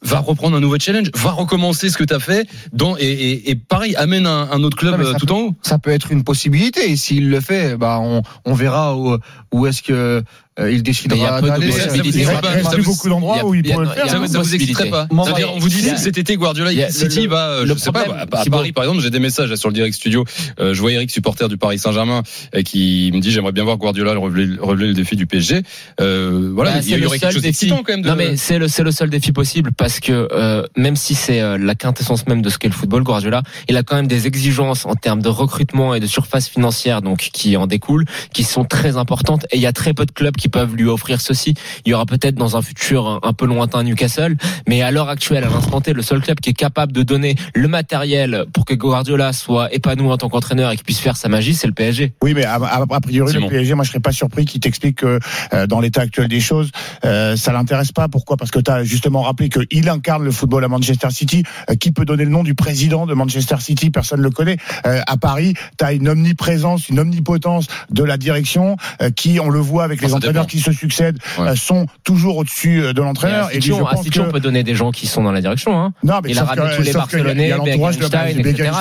va 0.00 0.20
reprendre 0.20 0.56
un 0.56 0.60
nouveau 0.60 0.78
challenge, 0.78 1.10
va 1.14 1.30
recommencer 1.32 1.90
ce 1.90 1.98
que 1.98 2.04
tu 2.04 2.14
as 2.14 2.20
fait 2.20 2.48
dans 2.72 2.96
et, 2.96 3.02
et, 3.04 3.50
et 3.50 3.54
pareil 3.54 3.94
amène 3.96 4.26
un, 4.26 4.50
un 4.50 4.62
autre 4.62 4.78
club 4.78 4.98
Non, 4.98 5.06
euh, 5.08 5.12
tout 5.18 5.26
peut- 5.26 5.32
en 5.34 5.38
haut. 5.40 5.54
ça 5.60 5.78
peut 5.78 5.90
être 5.90 6.10
une 6.10 6.24
possibilité. 6.24 6.90
Et 6.90 6.96
s'il 6.96 7.28
le 7.28 7.40
fait, 7.42 7.76
bah 7.76 7.98
on, 8.00 8.22
on 8.46 8.54
verra 8.54 8.96
où, 8.96 9.18
où 9.52 9.66
est-ce 9.66 9.82
que 9.82 10.22
il 10.58 10.64
Mais 10.64 10.70
il 10.72 10.76
y 10.76 10.78
a 10.78 10.82
décidera 10.82 11.40
peu 11.40 11.46
de 11.46 11.50
d'aller. 11.52 11.66
possibilités. 11.68 12.18
Il 12.20 12.68
plus 12.70 12.82
vous- 12.82 12.92
beaucoup 12.92 13.08
d'endroits 13.08 13.36
y 13.36 13.40
a- 13.40 13.46
où 13.46 13.54
il 13.54 13.66
y 13.66 13.70
a- 13.70 13.74
pourrait 13.74 13.84
le 13.86 13.90
y 13.90 13.92
a- 13.92 13.94
faire. 13.96 14.10
Ça, 14.10 14.18
vous- 14.18 14.26
ça 14.26 14.38
vous 14.40 14.54
exciterait 14.54 14.88
pas 14.90 15.06
on 15.10 15.58
vous 15.58 15.68
dit 15.68 15.82
y 15.82 15.90
a- 15.90 15.96
si 15.96 16.02
cet 16.04 16.18
été 16.18 16.36
Guardiola 16.36 16.72
il 16.72 16.78
y 16.78 16.82
a- 16.82 16.90
City 16.90 17.26
va, 17.26 17.48
euh, 17.48 17.64
le 17.64 17.74
je 17.74 17.78
sais 17.78 17.92
pas, 17.92 18.04
problème, 18.04 18.26
à. 18.32 18.44
Paris 18.50 18.72
par 18.72 18.84
exemple, 18.84 19.02
j'ai 19.02 19.10
des 19.10 19.18
messages 19.18 19.50
là, 19.50 19.56
sur 19.56 19.68
le 19.68 19.74
direct 19.74 19.94
studio. 19.94 20.24
Euh, 20.60 20.72
je 20.74 20.80
vois 20.80 20.92
Eric, 20.92 21.10
supporter 21.10 21.48
du 21.48 21.58
Paris 21.58 21.78
Saint-Germain, 21.78 22.22
euh, 22.54 22.62
qui 22.62 23.10
me 23.14 23.20
dit 23.20 23.30
j'aimerais 23.30 23.52
bien 23.52 23.64
voir 23.64 23.76
Guardiola 23.76 24.12
relever, 24.16 24.46
le 24.86 24.94
défi 24.94 25.16
du 25.16 25.26
PSG. 25.26 25.62
Euh, 26.00 26.50
voilà, 26.54 26.72
Bah, 26.72 26.76
il 26.82 26.86
y 26.88 26.90
c'est 26.92 26.98
le 26.98 27.06
aurait 27.06 27.18
quelque 27.18 27.32
seul 27.32 27.32
chose 27.34 27.42
défi. 27.42 27.66
d'excitant 27.66 27.82
quand 27.86 27.92
même. 27.96 28.04
Non 28.06 28.16
mais 28.16 28.36
c'est 28.36 28.58
le 28.58 28.68
seul 28.92 29.10
défi 29.10 29.32
possible 29.32 29.70
parce 29.76 30.00
que 30.00 30.28
euh, 30.32 30.62
même 30.76 30.96
si 30.96 31.14
c'est 31.14 31.40
euh, 31.40 31.58
la 31.58 31.74
quintessence 31.74 32.26
même 32.26 32.42
de 32.42 32.48
ce 32.48 32.58
qu'est 32.58 32.68
le 32.68 32.74
football, 32.74 33.02
Guardiola, 33.02 33.42
il 33.68 33.76
a 33.76 33.82
quand 33.82 33.96
même 33.96 34.06
des 34.06 34.26
exigences 34.26 34.86
en 34.86 34.94
termes 34.94 35.22
de 35.22 35.28
recrutement 35.28 35.94
et 35.94 36.00
de 36.00 36.06
surface 36.06 36.48
financière 36.48 37.02
donc 37.02 37.30
qui 37.32 37.56
en 37.56 37.66
découlent, 37.66 38.04
qui 38.32 38.44
sont 38.44 38.64
très 38.64 38.96
importantes 38.96 39.44
et 39.50 39.56
il 39.56 39.62
y 39.62 39.66
a 39.66 39.72
très 39.72 39.92
peu 39.94 40.06
de 40.06 40.12
clubs 40.12 40.36
qui 40.36 40.45
peuvent 40.48 40.74
lui 40.74 40.88
offrir 40.88 41.20
ceci. 41.20 41.54
Il 41.84 41.90
y 41.90 41.94
aura 41.94 42.06
peut-être 42.06 42.34
dans 42.34 42.56
un 42.56 42.62
futur 42.62 43.20
un, 43.22 43.32
peu 43.32 43.46
lointain 43.46 43.82
Newcastle, 43.82 44.36
mais 44.68 44.82
à 44.82 44.90
l'heure 44.90 45.08
actuelle, 45.08 45.44
à 45.44 45.48
l'instant 45.48 45.80
T, 45.80 45.92
le 45.92 46.02
seul 46.02 46.20
club 46.20 46.40
qui 46.40 46.50
est 46.50 46.54
capable 46.54 46.92
de 46.92 47.02
donner 47.02 47.36
le 47.54 47.68
matériel 47.68 48.44
pour 48.52 48.64
que 48.64 48.74
Guardiola 48.74 49.32
soit 49.32 49.72
épanoui 49.74 50.10
en 50.10 50.16
tant 50.16 50.28
qu'entraîneur 50.28 50.70
et 50.70 50.76
qu'il 50.76 50.84
puisse 50.84 51.00
faire 51.00 51.16
sa 51.16 51.28
magie, 51.28 51.54
c'est 51.54 51.66
le 51.66 51.72
PSG. 51.72 52.12
Oui, 52.22 52.34
mais 52.34 52.44
a, 52.44 52.54
a- 52.54 52.86
a 52.88 53.00
priori, 53.00 53.32
Simon. 53.32 53.46
le 53.46 53.50
PSG, 53.50 53.74
moi, 53.74 53.84
je 53.84 53.90
serais 53.90 54.00
pas 54.00 54.12
surpris 54.12 54.44
qu'il 54.44 54.60
t'explique 54.60 54.98
que 54.98 55.18
euh, 55.52 55.66
dans 55.66 55.80
l'état 55.80 56.02
actuel 56.02 56.28
des 56.28 56.40
choses, 56.40 56.70
euh, 57.04 57.36
ça 57.36 57.52
l'intéresse 57.52 57.92
pas. 57.92 58.08
Pourquoi? 58.08 58.36
Parce 58.36 58.50
que 58.50 58.58
tu 58.58 58.70
as 58.70 58.84
justement 58.84 59.22
rappelé 59.22 59.48
qu'il 59.48 59.88
incarne 59.88 60.24
le 60.24 60.30
football 60.30 60.64
à 60.64 60.68
Manchester 60.68 61.08
City. 61.10 61.42
Euh, 61.70 61.74
qui 61.74 61.92
peut 61.92 62.04
donner 62.04 62.24
le 62.24 62.30
nom 62.30 62.42
du 62.42 62.54
président 62.54 63.06
de 63.06 63.14
Manchester 63.14 63.56
City? 63.60 63.90
Personne 63.90 64.18
ne 64.20 64.24
le 64.24 64.30
connaît. 64.30 64.56
Euh, 64.86 65.00
à 65.06 65.16
Paris, 65.16 65.54
tu 65.78 65.84
as 65.84 65.92
une 65.92 66.08
omniprésence, 66.08 66.88
une 66.88 66.98
omnipotence 67.00 67.66
de 67.90 68.02
la 68.02 68.16
direction 68.16 68.76
euh, 69.02 69.10
qui, 69.10 69.40
on 69.40 69.50
le 69.50 69.60
voit 69.60 69.84
avec 69.84 70.00
les 70.00 70.08
Ça 70.08 70.18
entraîneurs 70.38 70.46
qui 70.46 70.60
se 70.60 70.72
succèdent, 70.72 71.18
Ouais. 71.38 71.48
euh, 71.48 71.56
sont 71.56 71.86
toujours 72.04 72.36
au-dessus 72.38 72.82
euh, 72.82 72.92
de 72.92 73.02
l'entraîneur. 73.02 73.50
Et 73.50 73.54
à 73.54 73.56
Et, 73.56 73.60
je 73.60 73.72
pense 73.72 74.08
que 74.08 74.20
on 74.20 74.30
peut 74.30 74.40
donner 74.40 74.62
des 74.62 74.74
gens 74.74 74.90
qui 74.92 75.06
sont 75.06 75.22
dans 75.22 75.32
la 75.32 75.40
direction. 75.40 75.78
Hein. 75.80 75.92
non, 76.02 76.20
mais 76.22 76.30
Il 76.30 76.38
a 76.38 76.44
ramené 76.44 76.68
que- 76.70 76.76
tous 76.76 76.82
les 76.82 76.92
Barcelonais, 76.92 77.52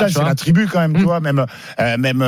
c'est 0.10 0.24
la 0.24 0.36
tribu 0.36 0.68
quand 0.72 0.80
même, 0.80 0.94
tu 0.94 1.02
Mm. 1.02 1.04
vois, 1.06 1.19
même, 1.19 1.46
euh, 1.80 1.98
même. 1.98 2.24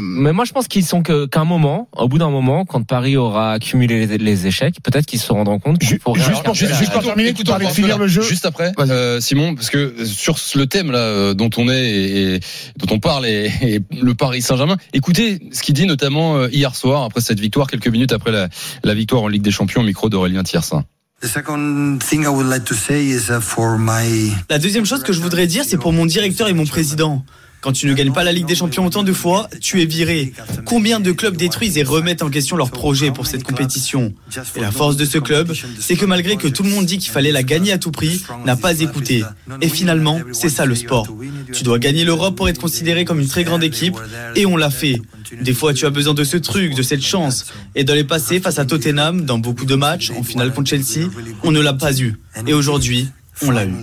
Mais 0.00 0.32
moi, 0.32 0.44
je 0.44 0.52
pense 0.52 0.68
qu'ils 0.68 0.84
sont 0.84 1.02
qu'un 1.02 1.44
moment, 1.44 1.88
au 1.96 2.08
bout 2.08 2.18
d'un 2.18 2.30
moment, 2.30 2.64
quand 2.64 2.82
Paris 2.86 3.16
aura 3.16 3.52
accumulé 3.52 4.06
les, 4.06 4.46
échecs, 4.46 4.76
peut-être 4.82 5.06
qu'ils 5.06 5.20
se 5.20 5.32
rendront 5.32 5.58
compte 5.58 5.80
juste 5.82 6.02
pour- 6.02 6.16
la- 6.16 6.24
juste 6.24 6.42
pour 6.42 7.02
terminer, 7.02 7.30
un 7.30 7.58
peu 7.58 7.66
finir 7.66 7.98
le 7.98 8.06
jeu. 8.08 8.22
Juste 8.22 8.46
après, 8.46 8.72
Simon, 9.20 9.54
parce 9.54 9.70
que 9.70 10.04
sur 10.04 10.36
le 10.54 10.66
thème 10.66 10.90
là 10.90 11.34
dont 11.34 11.50
on 11.56 11.68
est 11.68 11.90
et, 11.90 12.40
dont 12.76 12.94
on 12.94 12.98
parle 12.98 13.26
et, 13.26 13.50
et 13.62 13.80
le 14.00 14.14
Paris 14.14 14.42
Saint-Germain, 14.42 14.76
écoutez 14.92 15.38
ce 15.52 15.62
qu'il 15.62 15.74
dit 15.74 15.86
notamment 15.86 16.46
hier 16.48 16.74
soir 16.74 17.04
après 17.04 17.20
cette 17.20 17.40
victoire, 17.40 17.66
quelques 17.68 17.88
minutes 17.88 18.12
après 18.12 18.32
la, 18.32 18.48
la 18.84 18.94
victoire 18.94 19.22
en 19.22 19.28
Ligue 19.28 19.42
des 19.42 19.50
Champions, 19.50 19.80
au 19.82 19.84
micro 19.84 20.08
d'Aurélien 20.08 20.42
Tiersin. 20.42 20.84
The 21.20 21.28
second 21.28 22.00
thing 22.00 22.24
I 22.24 22.28
would 22.28 22.48
like 22.48 22.64
to 22.64 22.74
say 22.74 23.04
is 23.04 23.30
uh, 23.30 23.40
for 23.40 23.78
my 23.78 24.32
La 24.50 24.58
deuxième 24.58 24.84
chose 24.84 25.04
que 25.04 25.12
je 25.12 25.20
voudrais 25.20 25.46
dire, 25.46 25.64
c'est 25.64 25.78
pour 25.78 25.92
mon 25.92 26.04
directeur 26.04 26.48
et 26.48 26.52
mon 26.52 26.66
président. 26.66 27.24
Quand 27.62 27.70
tu 27.70 27.86
ne 27.86 27.94
gagnes 27.94 28.12
pas 28.12 28.24
la 28.24 28.32
Ligue 28.32 28.46
des 28.46 28.56
Champions 28.56 28.84
autant 28.84 29.04
de 29.04 29.12
fois, 29.12 29.48
tu 29.60 29.80
es 29.80 29.84
viré. 29.84 30.32
Combien 30.64 30.98
de 30.98 31.12
clubs 31.12 31.36
détruisent 31.36 31.78
et 31.78 31.84
remettent 31.84 32.22
en 32.22 32.28
question 32.28 32.56
leur 32.56 32.72
projet 32.72 33.12
pour 33.12 33.28
cette 33.28 33.44
compétition 33.44 34.12
Et 34.56 34.60
la 34.60 34.72
force 34.72 34.96
de 34.96 35.04
ce 35.04 35.18
club, 35.18 35.52
c'est 35.78 35.94
que 35.94 36.04
malgré 36.04 36.36
que 36.36 36.48
tout 36.48 36.64
le 36.64 36.70
monde 36.70 36.86
dit 36.86 36.98
qu'il 36.98 37.12
fallait 37.12 37.30
la 37.30 37.44
gagner 37.44 37.70
à 37.70 37.78
tout 37.78 37.92
prix, 37.92 38.24
n'a 38.44 38.56
pas 38.56 38.80
écouté. 38.80 39.22
Et 39.60 39.68
finalement, 39.68 40.20
c'est 40.32 40.48
ça 40.48 40.66
le 40.66 40.74
sport. 40.74 41.06
Tu 41.52 41.62
dois 41.62 41.78
gagner 41.78 42.04
l'Europe 42.04 42.34
pour 42.34 42.48
être 42.48 42.60
considéré 42.60 43.04
comme 43.04 43.20
une 43.20 43.28
très 43.28 43.44
grande 43.44 43.62
équipe, 43.62 43.96
et 44.34 44.44
on 44.44 44.56
l'a 44.56 44.70
fait. 44.70 45.00
Des 45.40 45.54
fois, 45.54 45.72
tu 45.72 45.86
as 45.86 45.90
besoin 45.90 46.14
de 46.14 46.24
ce 46.24 46.38
truc, 46.38 46.74
de 46.74 46.82
cette 46.82 47.04
chance. 47.04 47.46
Et 47.76 47.84
dans 47.84 47.94
les 47.94 48.04
passés, 48.04 48.40
face 48.40 48.58
à 48.58 48.64
Tottenham, 48.64 49.24
dans 49.24 49.38
beaucoup 49.38 49.66
de 49.66 49.76
matchs, 49.76 50.10
en 50.10 50.24
finale 50.24 50.52
contre 50.52 50.70
Chelsea, 50.70 51.08
on 51.44 51.52
ne 51.52 51.60
l'a 51.60 51.74
pas 51.74 51.96
eu. 51.96 52.16
Et 52.48 52.54
aujourd'hui, 52.54 53.08
on 53.44 53.50
l'a 53.50 53.64
eu. 53.64 53.76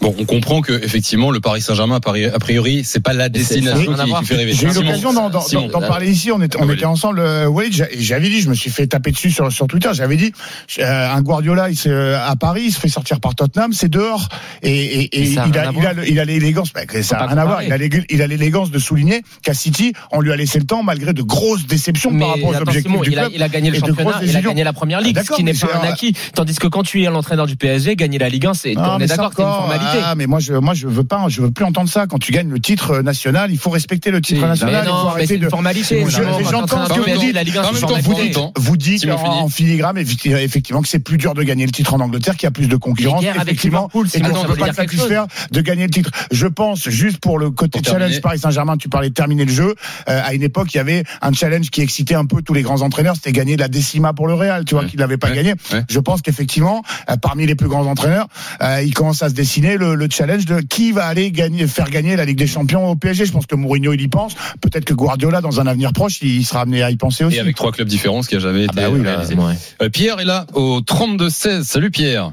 Bon, 0.00 0.14
on 0.18 0.24
comprend 0.24 0.60
que 0.60 0.72
effectivement 0.84 1.30
le 1.30 1.40
Paris 1.40 1.60
Saint-Germain, 1.60 1.96
a 1.96 2.00
priori- 2.00 2.30
a 2.32 2.38
priori, 2.38 2.82
c'est 2.84 3.00
pas 3.00 3.12
la 3.12 3.28
destination 3.28 3.92
a 3.94 4.04
qui, 4.04 4.12
qui 4.14 4.24
fait 4.24 4.34
rêver. 4.36 4.52
J'ai 4.52 4.66
eu 4.66 4.72
l'occasion 4.72 5.12
d'en- 5.12 5.80
parler 5.80 6.10
ici. 6.10 6.30
On 6.30 6.40
était, 6.40 6.58
on 6.60 6.70
était 6.70 6.84
ensemble. 6.84 7.20
Euh, 7.20 7.46
Walid, 7.46 7.72
j'a- 7.72 7.88
j'avais 7.98 8.28
dit, 8.28 8.40
je 8.40 8.48
me 8.48 8.54
suis 8.54 8.70
fait 8.70 8.86
taper 8.86 9.10
dessus 9.10 9.30
sur, 9.30 9.50
sur 9.50 9.66
Twitter. 9.66 9.88
J'avais 9.92 10.16
dit, 10.16 10.32
euh, 10.78 11.10
un 11.12 11.20
Guardiola, 11.22 11.70
il 11.70 11.76
se, 11.76 12.14
à 12.14 12.36
Paris, 12.36 12.62
il 12.66 12.72
se 12.72 12.78
fait 12.80 12.88
sortir 12.88 13.18
par 13.20 13.34
Tottenham, 13.34 13.72
c'est 13.72 13.88
dehors. 13.88 14.28
Et, 14.62 14.70
et, 14.70 15.18
et 15.18 15.20
Mais 15.20 15.26
il, 15.30 15.38
a 15.38 15.42
a, 15.42 15.72
il, 15.72 15.86
a, 15.86 16.06
il 16.06 16.20
a 16.20 16.24
l'élégance, 16.24 16.72
bah, 16.72 16.82
ça 17.02 17.16
pas 17.16 17.26
rien 17.26 17.38
à 17.38 17.44
voir. 17.44 17.62
Il 17.62 17.72
a 17.72 18.24
a 18.24 18.26
l'élégance 18.26 18.70
de 18.70 18.78
souligner 18.78 19.22
qu'à 19.42 19.54
City, 19.54 19.92
on 20.12 20.20
lui 20.20 20.32
a 20.32 20.36
laissé 20.36 20.58
le 20.58 20.64
temps 20.66 20.82
malgré 20.82 21.12
de 21.12 21.22
grosses 21.22 21.66
déceptions 21.66 22.10
Mais 22.10 22.20
par 22.20 22.28
rapport 22.34 22.50
aux 22.50 22.56
objectifs 22.56 23.00
du 23.00 23.10
il 23.10 23.18
a, 23.18 23.22
club. 23.22 23.32
il 23.34 23.42
a 23.42 23.48
gagné 23.48 23.70
le 23.70 23.78
championnat, 23.78 24.20
il 24.22 24.36
a 24.36 24.42
gagné 24.42 24.64
la 24.64 24.72
première 24.72 25.00
ligue. 25.00 25.16
Ah, 25.18 25.22
d'accord, 25.22 25.36
qui 25.36 25.44
n'est 25.44 25.54
pas 25.54 25.68
un 25.82 25.88
acquis. 25.88 26.14
Tandis 26.34 26.56
que 26.56 26.66
quand 26.66 26.82
tu 26.82 27.02
es 27.02 27.06
l'entraîneur 27.10 27.46
du 27.46 27.56
PSG, 27.56 27.96
gagner 27.96 28.18
la 28.18 28.28
Ligue 28.28 28.46
1, 28.46 28.54
c'est, 28.54 28.76
on 28.76 28.98
est 29.00 29.06
d'accord, 29.06 29.32
c'est 29.34 29.42
une 29.42 29.48
encore, 29.48 29.68
Ah, 30.04 30.14
mais 30.14 30.26
moi 30.26 30.40
je, 30.40 30.52
moi 30.54 30.74
je 30.74 30.86
veux 30.88 31.04
pas, 31.04 31.26
je 31.28 31.42
veux 31.42 31.50
plus 31.50 31.64
entendre 31.64 31.88
ça. 31.88 32.06
Quand 32.06 32.18
tu 32.18 32.32
gagnes 32.32 32.50
le 32.50 32.60
titre 32.60 33.00
national, 33.00 33.50
il 33.50 33.58
faut 33.58 33.70
respecter 33.70 34.10
le 34.10 34.20
titre 34.20 34.40
Mais 34.42 34.48
national. 34.48 34.84
il 34.84 34.88
faut 34.88 34.94
non, 34.94 35.04
mais 35.04 35.10
arrêter 35.10 35.38
de. 35.38 35.48
formalité. 35.48 36.04
J'entends 36.50 36.86
ce 36.86 36.92
que 36.94 37.10
vous 37.10 37.18
dites. 37.18 37.34
La 37.34 37.42
Ligue 37.42 37.56
1, 37.56 37.60
En 37.60 37.64
c'est 37.64 37.72
même 37.72 37.82
une 37.82 37.88
temps, 37.88 38.00
vous 38.00 38.14
dites. 38.14 38.38
Vous 38.56 38.76
dites 38.76 39.00
Simon 39.00 39.14
en, 39.16 39.48
filigrane 39.48 39.96
effecti- 39.98 40.34
effectivement 40.36 40.82
que 40.82 40.88
c'est 40.88 40.98
plus 40.98 41.16
dur 41.18 41.34
de 41.34 41.42
gagner 41.42 41.66
le 41.66 41.72
titre 41.72 41.94
en 41.94 42.00
Angleterre, 42.00 42.34
qu'il 42.36 42.44
y 42.44 42.48
a 42.48 42.50
plus 42.50 42.68
de 42.68 42.76
concurrence. 42.76 43.22
effectivement, 43.42 43.88
et 44.14 44.20
qu'on 44.20 44.28
ne 44.42 44.46
peut 44.48 44.54
pas 44.56 44.66
satisfaire 44.72 45.26
de 45.50 45.60
gagner 45.60 45.84
le 45.84 45.90
titre. 45.90 46.10
Je 46.30 46.46
pense 46.46 46.88
juste 46.88 47.18
pour 47.18 47.38
le 47.38 47.50
côté 47.50 47.80
challenge. 47.84 48.20
Paris 48.20 48.38
Saint-Germain, 48.38 48.76
tu 48.76 48.88
parlais 48.88 49.08
de 49.08 49.14
terminer 49.14 49.44
le 49.44 49.52
jeu. 49.52 49.74
euh, 50.08 50.20
à 50.24 50.34
une 50.34 50.42
époque, 50.42 50.74
il 50.74 50.76
y 50.78 50.80
avait 50.80 51.04
un 51.22 51.32
challenge 51.32 51.70
qui 51.70 51.80
excitait 51.80 52.14
un 52.14 52.24
peu 52.26 52.42
tous 52.42 52.54
les 52.54 52.62
grands 52.62 52.82
entraîneurs, 52.82 53.14
c'était 53.16 53.32
gagner 53.32 53.56
la 53.56 53.68
décima 53.68 54.12
pour 54.12 54.26
le 54.26 54.34
Real, 54.34 54.64
tu 54.64 54.74
vois, 54.74 54.84
qu'il 54.84 54.98
n'avait 54.98 55.16
pas 55.16 55.30
gagné. 55.30 55.54
Je 55.88 55.98
pense 56.00 56.22
qu'effectivement, 56.22 56.82
euh, 57.10 57.16
parmi 57.16 57.46
les 57.46 57.54
plus 57.54 57.68
grands 57.68 57.86
entraîneurs, 57.86 58.26
euh, 58.62 58.82
il 58.84 58.92
commence 58.94 59.22
à 59.22 59.28
se 59.28 59.34
dessiner 59.34 59.76
le, 59.78 59.94
le 59.94 60.08
challenge 60.10 60.44
de 60.44 60.60
qui 60.60 60.92
va 60.92 61.06
aller 61.06 61.30
gagner, 61.30 61.66
faire 61.66 61.88
gagner 61.90 62.16
la 62.16 62.24
Ligue 62.24 62.38
des 62.38 62.46
Champions 62.46 62.88
au 62.90 62.96
PSG. 62.96 63.24
Je 63.26 63.32
pense 63.32 63.46
que 63.46 63.54
Mourinho 63.54 63.92
il 63.92 64.00
y 64.02 64.08
pense. 64.08 64.34
Peut-être 64.60 64.84
que 64.84 64.94
Guardiola, 64.94 65.40
dans 65.40 65.60
un 65.60 65.66
avenir 65.66 65.92
proche, 65.92 66.20
il 66.22 66.44
sera 66.44 66.60
amené 66.62 66.82
à 66.82 66.90
y 66.90 66.96
penser 66.96 67.24
aussi. 67.24 67.36
Et 67.36 67.40
avec 67.40 67.56
trois 67.56 67.72
clubs 67.72 67.88
différents, 67.88 68.22
ce 68.22 68.28
qui 68.28 68.36
a 68.36 68.40
jamais 68.40 68.66
Ah 68.68 68.72
été 68.72 68.74
bah 68.82 68.88
oui, 68.90 69.02
là, 69.02 69.10
réalisé. 69.16 69.34
ouais. 69.34 69.54
Euh, 69.82 69.88
Pierre 69.88 70.20
est 70.20 70.24
là 70.24 70.46
au 70.54 70.80
32-16. 70.80 71.62
Salut 71.62 71.90
Pierre. 71.90 72.32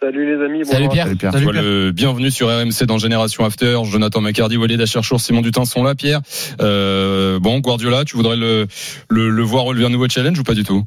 Salut 0.00 0.36
les 0.36 0.44
amis. 0.44 0.64
Salut 0.66 0.80
bonjour. 0.88 0.92
Pierre. 0.92 1.06
Salut, 1.06 1.16
Pierre. 1.16 1.32
Tu 1.32 1.38
vois, 1.44 1.52
le 1.54 1.90
bienvenue 1.90 2.30
sur 2.30 2.48
RMC 2.48 2.84
dans 2.86 2.98
Génération 2.98 3.44
After. 3.44 3.78
Jonathan 3.84 4.20
McCardy, 4.20 4.58
Walid 4.58 4.78
Acharchour, 4.80 5.18
Simon 5.18 5.40
Dutin 5.40 5.64
sont 5.64 5.82
là, 5.82 5.94
Pierre. 5.94 6.20
Euh, 6.60 7.38
bon, 7.40 7.58
Guardiola, 7.60 8.04
tu 8.04 8.16
voudrais 8.16 8.36
le, 8.36 8.66
le, 9.08 9.30
le 9.30 9.42
voir 9.42 9.64
relever 9.64 9.86
un 9.86 9.90
nouveau 9.90 10.08
challenge 10.08 10.38
ou 10.38 10.42
pas 10.44 10.52
du 10.52 10.62
tout? 10.62 10.84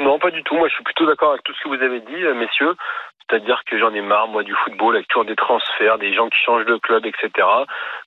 Non, 0.00 0.18
pas 0.20 0.30
du 0.30 0.42
tout. 0.44 0.54
Moi, 0.54 0.68
je 0.68 0.74
suis 0.74 0.84
plutôt 0.84 1.06
d'accord 1.06 1.30
avec 1.30 1.42
tout 1.44 1.52
ce 1.58 1.64
que 1.64 1.68
vous 1.76 1.82
avez 1.82 1.98
dit, 2.00 2.22
euh, 2.22 2.34
messieurs. 2.34 2.74
C'est-à-dire 3.28 3.62
que 3.64 3.78
j'en 3.78 3.92
ai 3.94 4.00
marre, 4.02 4.28
moi, 4.28 4.42
du 4.42 4.54
football, 4.54 4.96
avec 4.96 5.08
toujours 5.08 5.24
des 5.24 5.36
transferts, 5.36 5.98
des 5.98 6.12
gens 6.14 6.28
qui 6.28 6.38
changent 6.40 6.66
de 6.66 6.76
club, 6.76 7.06
etc. 7.06 7.30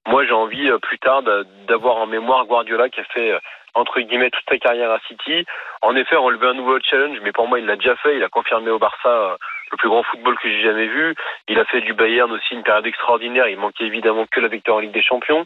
Moi, 0.07 0.25
j'ai 0.25 0.33
envie, 0.33 0.69
euh, 0.69 0.77
plus 0.77 0.99
tard, 0.99 1.23
d'a- 1.23 1.43
d'avoir 1.67 1.97
en 1.97 2.05
mémoire 2.05 2.45
Guardiola 2.45 2.89
qui 2.89 2.99
a 2.99 3.03
fait, 3.05 3.31
euh, 3.31 3.39
entre 3.73 3.99
guillemets, 3.99 4.29
toute 4.29 4.45
sa 4.47 4.57
carrière 4.57 4.91
à 4.91 4.99
City. 5.07 5.45
En 5.81 5.95
effet, 5.95 6.15
relever 6.15 6.47
un 6.47 6.53
nouveau 6.53 6.79
challenge, 6.81 7.17
mais 7.23 7.31
pour 7.31 7.47
moi, 7.47 7.59
il 7.59 7.65
l'a 7.65 7.75
déjà 7.75 7.95
fait. 7.97 8.15
Il 8.15 8.23
a 8.23 8.29
confirmé 8.29 8.69
au 8.69 8.79
Barça 8.79 9.09
euh, 9.09 9.35
le 9.71 9.77
plus 9.77 9.89
grand 9.89 10.03
football 10.03 10.37
que 10.37 10.49
j'ai 10.49 10.61
jamais 10.61 10.87
vu. 10.87 11.13
Il 11.47 11.59
a 11.59 11.65
fait 11.65 11.81
du 11.81 11.93
Bayern 11.93 12.31
aussi 12.31 12.53
une 12.53 12.63
période 12.63 12.85
extraordinaire. 12.85 13.47
Il 13.47 13.57
manquait 13.57 13.83
évidemment 13.85 14.25
que 14.31 14.39
la 14.39 14.47
victoire 14.47 14.77
en 14.77 14.81
Ligue 14.81 14.91
des 14.93 15.01
Champions. 15.01 15.45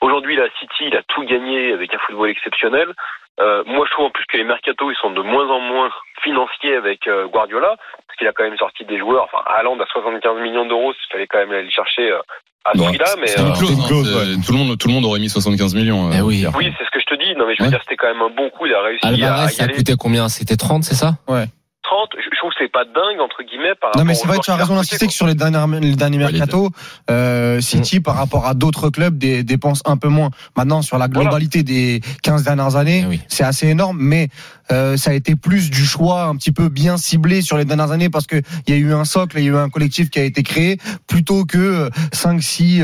Aujourd'hui, 0.00 0.36
la 0.36 0.50
City, 0.58 0.86
il 0.88 0.96
a 0.96 1.02
tout 1.04 1.22
gagné 1.24 1.72
avec 1.72 1.94
un 1.94 1.98
football 1.98 2.28
exceptionnel. 2.28 2.92
Euh, 3.40 3.62
moi, 3.66 3.84
je 3.86 3.92
trouve 3.92 4.06
en 4.06 4.10
plus 4.10 4.24
que 4.26 4.36
les 4.36 4.44
mercatos, 4.44 4.92
ils 4.92 5.00
sont 5.00 5.10
de 5.10 5.22
moins 5.22 5.48
en 5.48 5.58
moins 5.60 5.90
financiers 6.22 6.76
avec 6.76 7.06
euh, 7.08 7.26
Guardiola, 7.28 7.76
parce 8.06 8.16
qu'il 8.18 8.28
a 8.28 8.32
quand 8.32 8.44
même 8.44 8.58
sorti 8.58 8.84
des 8.84 8.98
joueurs. 8.98 9.24
Enfin, 9.32 9.42
Haaland 9.46 9.78
à 9.80 9.86
75 9.86 10.40
millions 10.42 10.66
d'euros, 10.66 10.92
il 10.92 11.12
fallait 11.12 11.26
quand 11.26 11.38
même 11.38 11.50
aller 11.50 11.64
le 11.64 11.70
chercher 11.70 12.10
euh, 12.12 12.18
à 12.64 12.72
ce 12.74 12.78
Bon, 12.78 12.84
prix-là. 12.88 13.06
Mais 13.18 13.32
une 13.38 13.46
euh, 13.48 13.52
clause, 13.54 13.68
c'est 13.68 13.74
une 13.74 13.80
hein, 13.80 13.86
clause, 13.88 14.36
c'est- 14.36 14.46
tout, 14.46 14.52
le 14.52 14.58
monde, 14.58 14.78
tout 14.78 14.88
le 14.88 14.94
monde 14.94 15.04
aurait 15.06 15.18
mis 15.20 15.30
75 15.30 15.74
millions. 15.74 16.08
euh, 16.08 16.14
Eh 16.18 16.20
oui. 16.20 16.44
Oui, 16.54 16.72
c'est 16.78 16.84
ce 16.84 16.90
que 16.90 17.00
je 17.00 17.06
te 17.06 17.14
dis. 17.14 17.34
Non, 17.36 17.46
mais 17.46 17.54
je 17.56 17.62
veux 17.62 17.66
Ouais. 17.68 17.70
dire, 17.72 17.80
c'était 17.82 17.96
quand 17.96 18.08
même 18.08 18.22
un 18.22 18.30
bon 18.30 18.50
coup. 18.50 18.66
Il 18.66 18.74
a 18.74 18.82
réussi 18.82 19.04
à, 19.04 19.08
Alvarez, 19.08 19.42
à 19.42 19.46
y 19.46 19.54
ça 19.54 19.64
a 19.64 19.68
coûté 19.68 19.94
combien? 19.98 20.28
C'était 20.28 20.56
30, 20.56 20.84
c'est 20.84 20.94
ça? 20.94 21.14
30. 21.82 22.08
Je, 22.16 22.38
trouve 22.38 22.50
que 22.50 22.56
c'est 22.58 22.72
pas 22.72 22.84
dingue 22.84 23.20
entre 23.20 23.42
guillemets 23.42 23.74
par 23.80 23.90
Non 23.96 24.04
mais 24.04 24.14
c'est 24.14 24.26
vrai, 24.26 24.34
joueurs 24.36 24.44
tu 24.44 24.50
as 24.50 24.56
raison 24.56 24.76
d'insister 24.76 25.06
que 25.06 25.12
sur 25.12 25.26
les 25.26 25.34
derniers, 25.34 25.80
les 25.80 25.96
derniers 25.96 26.18
mercato, 26.18 26.70
euh, 27.10 27.60
City 27.60 28.00
par 28.00 28.16
rapport 28.16 28.46
à 28.46 28.54
d'autres 28.54 28.90
clubs 28.90 29.16
dé- 29.18 29.42
dépense 29.42 29.82
un 29.84 29.96
peu 29.96 30.08
moins. 30.08 30.30
Maintenant 30.56 30.82
sur 30.82 30.98
la 30.98 31.08
globalité 31.08 31.62
des 31.62 32.00
15 32.22 32.44
dernières 32.44 32.76
années, 32.76 33.02
Eh 33.04 33.08
oui. 33.08 33.20
c'est 33.28 33.44
assez 33.44 33.68
énorme, 33.68 33.98
mais 34.00 34.28
euh, 34.70 34.96
ça 34.96 35.10
a 35.10 35.14
été 35.14 35.34
plus 35.36 35.70
du 35.70 35.84
choix 35.84 36.24
un 36.24 36.36
petit 36.36 36.52
peu 36.52 36.68
bien 36.68 36.96
ciblé 36.96 37.42
sur 37.42 37.56
les 37.58 37.64
dernières 37.64 37.90
années 37.90 38.08
parce 38.10 38.26
que 38.26 38.40
il 38.66 38.74
y 38.74 38.76
a 38.76 38.80
eu 38.80 38.92
un 38.94 39.04
socle, 39.04 39.38
il 39.38 39.44
y 39.44 39.48
a 39.48 39.52
eu 39.52 39.56
un 39.56 39.68
collectif 39.68 40.08
qui 40.10 40.18
a 40.18 40.24
été 40.24 40.42
créé 40.42 40.78
plutôt 41.06 41.44
que 41.44 41.90
5 42.12 42.42
6 42.42 42.82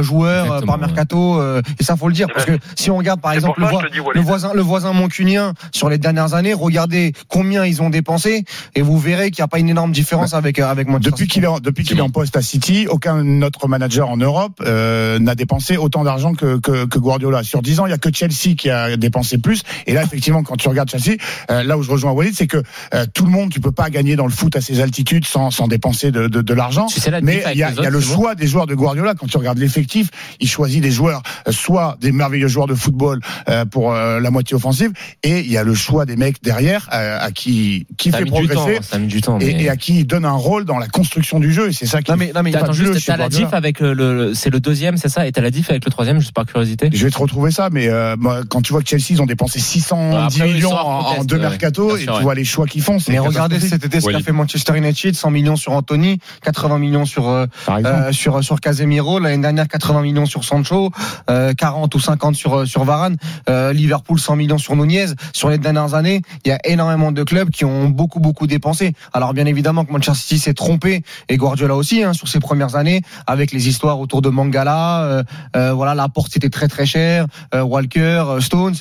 joueurs 0.00 0.44
euh, 0.44 0.44
Exactement, 0.44 0.72
par 0.72 0.78
mercato 0.78 1.40
euh, 1.40 1.62
et 1.80 1.84
ça 1.84 1.96
faut 1.96 2.08
le 2.08 2.14
dire 2.14 2.28
parce 2.32 2.44
que 2.46 2.58
si 2.76 2.90
on 2.90 2.96
regarde 2.96 3.20
par 3.20 3.32
exemple 3.32 3.60
le, 3.60 4.20
voisin 4.20 4.52
le 4.54 4.62
voisin 4.62 4.92
moncunien 4.92 5.54
sur 5.72 5.88
les 5.88 5.98
dernières 5.98 6.34
années, 6.34 6.54
regardez 6.54 7.12
combien 7.28 7.64
ils 7.64 7.82
ont 7.82 7.90
dépensé 7.90 8.33
et 8.74 8.82
vous 8.82 8.98
verrez 8.98 9.30
qu'il 9.30 9.42
n'y 9.42 9.44
a 9.44 9.48
pas 9.48 9.58
une 9.58 9.68
énorme 9.68 9.92
différence 9.92 10.34
avec 10.34 10.58
euh, 10.58 10.66
avec 10.66 10.88
Manchester 10.88 11.10
Depuis 11.10 11.24
City. 11.24 11.32
qu'il 11.34 11.44
est, 11.44 11.48
en- 11.48 11.60
depuis 11.60 11.84
qu'il 11.84 11.98
est 11.98 12.02
en 12.02 12.10
poste 12.10 12.36
à 12.36 12.42
City, 12.42 12.86
aucun 12.88 13.42
autre 13.42 13.68
manager 13.68 14.08
en 14.08 14.16
Europe 14.16 14.60
euh, 14.64 15.18
n'a 15.18 15.34
dépensé 15.34 15.76
autant 15.76 16.04
d'argent 16.04 16.34
que, 16.34 16.58
que, 16.58 16.86
que 16.86 16.98
Guardiola. 16.98 17.42
Sur 17.42 17.62
10 17.62 17.80
ans, 17.80 17.86
il 17.86 17.90
y 17.90 17.92
a 17.94 17.98
que 17.98 18.10
Chelsea 18.12 18.54
qui 18.56 18.70
a 18.70 18.96
dépensé 18.96 19.38
plus. 19.38 19.62
Et 19.86 19.92
là, 19.92 20.02
effectivement, 20.02 20.42
quand 20.42 20.56
tu 20.56 20.68
regardes 20.68 20.90
Chelsea, 20.90 21.16
euh, 21.50 21.62
là 21.62 21.76
où 21.78 21.82
je 21.82 21.90
rejoins 21.90 22.12
Walid, 22.12 22.34
c'est 22.34 22.46
que 22.46 22.62
euh, 22.94 23.06
tout 23.12 23.24
le 23.24 23.30
monde, 23.30 23.50
tu 23.50 23.60
peux 23.60 23.72
pas 23.72 23.90
gagner 23.90 24.16
dans 24.16 24.26
le 24.26 24.32
foot 24.32 24.56
à 24.56 24.60
ces 24.60 24.80
altitudes 24.80 25.24
sans, 25.26 25.50
sans 25.50 25.68
dépenser 25.68 26.10
de, 26.10 26.26
de, 26.28 26.40
de 26.42 26.54
l'argent. 26.54 26.88
Mais 27.24 27.42
il 27.52 27.58
y 27.58 27.62
a, 27.62 27.70
y 27.70 27.72
a 27.72 27.80
autres, 27.80 27.90
le 27.90 28.00
choix 28.00 28.34
des 28.34 28.46
joueurs 28.46 28.66
de 28.66 28.74
Guardiola. 28.74 29.14
Quand 29.14 29.26
tu 29.26 29.36
regardes 29.36 29.58
l'effectif, 29.58 30.08
il 30.40 30.48
choisit 30.48 30.82
des 30.82 30.90
joueurs, 30.90 31.22
euh, 31.48 31.52
soit 31.52 31.96
des 32.00 32.12
merveilleux 32.12 32.48
joueurs 32.48 32.66
de 32.66 32.74
football 32.74 33.20
euh, 33.48 33.64
pour 33.64 33.92
euh, 33.92 34.20
la 34.20 34.30
moitié 34.30 34.54
offensive, 34.56 34.92
et 35.22 35.40
il 35.40 35.50
y 35.50 35.56
a 35.56 35.62
le 35.64 35.74
choix 35.74 36.06
des 36.06 36.16
mecs 36.16 36.42
derrière 36.42 36.88
euh, 36.92 37.18
à 37.20 37.30
qui 37.30 37.86
qui 37.96 38.10
a 38.10 38.23
fait 38.24 38.30
temps, 38.54 38.62
progresser 38.62 38.78
ça 38.82 38.96
a 38.96 38.98
mis 38.98 39.06
du 39.06 39.20
temps. 39.20 39.38
et, 39.38 39.54
mais- 39.54 39.62
et 39.64 39.68
à 39.70 39.76
qui 39.76 40.00
il 40.00 40.06
donne 40.06 40.24
un 40.24 40.32
rôle 40.32 40.64
dans 40.64 40.78
la 40.78 40.88
construction 40.88 41.40
du 41.40 41.52
jeu. 41.52 41.68
Et 41.68 41.72
c'est 41.72 41.86
ça 41.86 42.02
qui 42.02 42.10
Non 42.10 42.16
mais 42.16 42.32
non 42.34 42.42
mais 42.42 42.54
Attends, 42.54 42.72
juste, 42.72 43.04
t'as 43.06 43.16
la 43.16 43.28
diff 43.28 43.52
avec 43.52 43.80
le, 43.80 43.92
le- 43.94 44.34
c'est 44.34 44.50
le 44.50 44.60
deuxième, 44.60 44.96
c'est 44.96 45.08
ça 45.08 45.26
Et 45.26 45.32
t'as 45.32 45.40
la 45.42 45.50
diff 45.50 45.70
avec 45.70 45.84
le 45.84 45.90
troisième, 45.90 46.18
juste 46.20 46.32
par 46.32 46.46
curiosité 46.46 46.88
Je 46.92 47.04
vais 47.04 47.10
te 47.10 47.18
retrouver 47.18 47.50
ça, 47.50 47.68
mais 47.70 47.88
euh, 47.88 48.16
moi, 48.18 48.40
quand 48.48 48.62
tu 48.62 48.72
vois 48.72 48.82
que 48.82 48.88
Chelsea 48.88 49.06
ils 49.10 49.22
ont 49.22 49.26
dépensé 49.26 49.58
610 49.58 50.16
Après, 50.36 50.48
oui, 50.48 50.54
millions 50.54 50.70
sans 50.70 51.18
en, 51.18 51.24
deux 51.24 51.36
ouais. 51.36 51.42
mercato 51.42 51.96
et 51.96 52.00
sûr, 52.02 52.12
tu 52.12 52.16
ouais. 52.18 52.22
vois 52.22 52.34
les 52.34 52.44
choix 52.44 52.66
qu'ils 52.66 52.82
font. 52.82 52.98
c'est 52.98 53.12
Mais 53.12 53.18
regardez 53.18 53.60
cet 53.60 53.84
été 53.84 54.00
ce 54.00 54.08
qu'a 54.10 54.20
fait 54.20 54.32
Manchester 54.32 54.76
United, 54.76 55.14
100 55.14 55.30
millions 55.30 55.56
sur 55.56 55.72
Anthony, 55.72 56.18
80 56.42 56.78
millions 56.78 57.04
sur 57.04 57.28
euh, 57.28 57.46
euh, 57.68 58.12
sur 58.12 58.42
sur 58.42 58.60
Casemiro, 58.60 59.18
l'année 59.18 59.42
dernière 59.42 59.68
80 59.68 60.02
millions 60.02 60.26
sur 60.26 60.44
Sancho, 60.44 60.90
euh, 61.30 61.52
40 61.54 61.94
ou 61.94 62.00
50 62.00 62.34
sur 62.34 62.54
euh, 62.60 62.64
sur 62.66 62.84
Varane, 62.84 63.16
euh, 63.48 63.72
Liverpool 63.72 64.18
100 64.18 64.36
millions 64.36 64.58
sur 64.58 64.76
Nunez. 64.76 65.06
Sur 65.32 65.48
les 65.50 65.58
dernières 65.58 65.94
années, 65.94 66.22
il 66.44 66.48
y 66.48 66.52
a 66.52 66.58
énormément 66.64 67.12
de 67.12 67.22
clubs 67.22 67.50
qui 67.50 67.64
ont 67.64 67.88
beaucoup 67.88 68.13
beaucoup 68.20 68.46
dépensé. 68.46 68.92
Alors 69.12 69.34
bien 69.34 69.46
évidemment 69.46 69.84
que 69.84 69.92
Manchester 69.92 70.18
City 70.20 70.38
s'est 70.38 70.54
trompé 70.54 71.02
et 71.28 71.36
Guardiola 71.36 71.74
aussi 71.74 72.02
hein, 72.02 72.12
sur 72.12 72.28
ses 72.28 72.40
premières 72.40 72.76
années 72.76 73.02
avec 73.26 73.52
les 73.52 73.68
histoires 73.68 74.00
autour 74.00 74.22
de 74.22 74.28
Mangala, 74.28 75.02
euh, 75.02 75.22
euh, 75.56 75.72
voilà 75.72 75.94
la 75.94 76.08
porte 76.08 76.32
c'était 76.32 76.50
très 76.50 76.68
très 76.68 76.86
cher, 76.86 77.26
euh, 77.54 77.62
Walker, 77.62 78.24
euh, 78.26 78.40
Stones, 78.40 78.74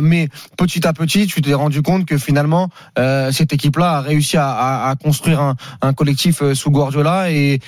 mais 0.00 0.28
petit 0.56 0.86
à 0.86 0.92
petit 0.92 1.26
tu 1.26 1.40
t'es 1.42 1.54
rendu 1.54 1.82
compte 1.82 2.06
que 2.06 2.18
finalement 2.18 2.68
cette 2.96 3.52
équipe-là 3.52 3.98
a 3.98 4.00
réussi 4.00 4.36
à, 4.36 4.94
construire 5.02 5.54
un, 5.82 5.92
collectif 5.92 6.42
sous 6.54 6.70
Guardiola 6.70 7.30
et, 7.30 7.60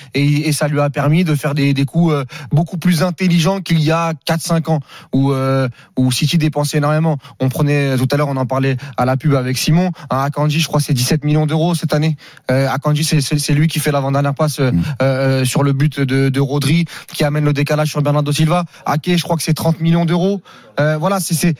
ça 0.51 0.67
lui 0.67 0.79
a 0.79 0.89
permis 0.89 1.23
de 1.23 1.35
faire 1.35 1.53
des, 1.53 1.73
coups 1.85 2.13
beaucoup 2.51 2.77
plus 2.77 3.03
intelligents 3.03 3.61
qu'il 3.61 3.79
y 3.79 3.91
a 3.91 4.13
4-5 4.27 4.69
ans 4.69 4.79
où, 5.13 6.11
City 6.11 6.37
dépensait 6.37 6.79
énormément. 6.79 7.17
On 7.39 7.49
prenait 7.49 7.95
tout 7.97 8.07
à 8.11 8.17
l'heure, 8.17 8.27
on 8.27 8.37
en 8.37 8.45
parlait 8.45 8.77
à 8.97 9.05
la 9.05 9.15
pub 9.15 9.33
avec 9.35 9.57
Simon. 9.57 9.91
Un 10.09 10.23
Akanji, 10.23 10.59
je 10.59 10.67
crois, 10.67 10.81
c'est 10.81 10.93
17 11.09 11.23
millions 11.25 11.47
d'euros 11.47 11.73
cette 11.73 11.93
année. 11.95 12.17
Euh, 12.51 12.69
Akanji, 12.69 13.03
c'est- 13.03 13.49
lui 13.53 13.67
qui 13.67 13.79
fait 13.79 13.91
l'avant-dernière 13.91 14.35
passe 14.35 14.59
euh, 14.59 14.71
euh, 15.01 15.43
sur 15.43 15.63
le 15.63 15.73
but 15.73 15.99
de, 15.99 16.29
de 16.29 16.39
Rodri, 16.39 16.85
qui 17.15 17.23
amène 17.23 17.43
le 17.45 17.51
décalage 17.53 17.89
sur 17.89 18.01
Bernardo 18.03 18.31
Silva. 18.31 18.65
Ake, 18.85 19.17
je 19.17 19.23
crois 19.23 19.35
que 19.35 19.41
c'est 19.41 19.55
30 19.55 19.79
millions 19.81 20.05
d'euros. 20.05 20.41
Euh, 20.79 20.97
voilà, 20.97 21.19
c'était 21.19 21.55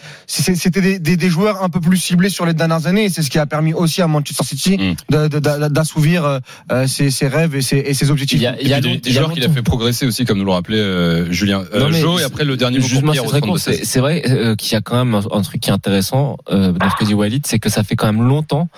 des, 0.82 1.00
des, 1.00 1.18
des 1.18 1.30
joueurs 1.30 1.64
un 1.64 1.70
peu 1.70 1.80
plus 1.82 1.98
ciblés 1.98 2.30
sur 2.30 2.46
les 2.46 2.54
dernières 2.54 2.86
années 2.86 3.06
et 3.06 3.10
c'est 3.10 3.24
ce 3.24 3.30
qui 3.32 3.40
a 3.40 3.46
permis 3.48 3.74
aussi 3.74 4.02
à 4.04 4.08
Manchester 4.08 4.44
City 4.46 4.78
Mm. 4.80 5.28
d'assouvir 5.72 6.24
euh, 6.26 6.40
euh, 6.72 6.86
ses, 6.88 7.10
ses 7.10 7.28
rêves 7.28 7.56
et 7.56 7.62
ses, 7.62 7.78
et 7.78 7.94
ses 7.96 8.12
objectifs. 8.12 8.38
Il 8.40 8.44
y 8.44 8.48
a, 8.48 8.56
il 8.62 8.68
y 8.68 8.74
a 8.74 8.80
des, 8.82 9.02
y 9.04 9.10
a 9.10 9.22
joueurs 9.22 9.34
qu'il 9.34 9.44
a 9.44 9.50
fait 9.50 9.64
progresser 9.64 10.06
aussi, 10.06 10.26
comme 10.26 10.38
nous 10.38 10.46
le 10.46 10.52
rappelait 10.52 10.78
euh, 10.78 11.32
Julien. 11.32 11.64
Euh, 11.74 11.80
Non, 11.80 11.90
mais 11.90 12.00
Jo, 12.00 12.20
et 12.20 12.24
après 12.24 12.46
le 12.46 12.56
dernier 12.56 12.80
c'est 12.82 12.96
au 13.00 13.28
très 13.28 13.42
court. 13.42 13.58
32-16. 13.58 13.60
C'est 13.60 13.86
c'est 13.86 14.00
vrai 14.00 14.22
euh, 14.30 14.56
qu'il 14.56 14.74
y 14.74 14.76
a 14.76 14.82
quand 14.82 15.04
même 15.04 15.16
un, 15.16 15.22
un 15.38 15.42
truc 15.42 15.60
qui 15.62 15.70
est 15.70 15.74
intéressant 15.74 16.38
euh, 16.52 16.72
dans 16.72 16.90
ce 16.90 16.96
que 16.96 17.04
dit 17.06 17.14
Walid, 17.16 17.46
c'est 17.48 17.60
que 17.60 17.70
ça 17.70 17.84
fait 17.84 17.96
quand 17.96 18.06
même 18.12 18.26
longtemps 18.26 18.70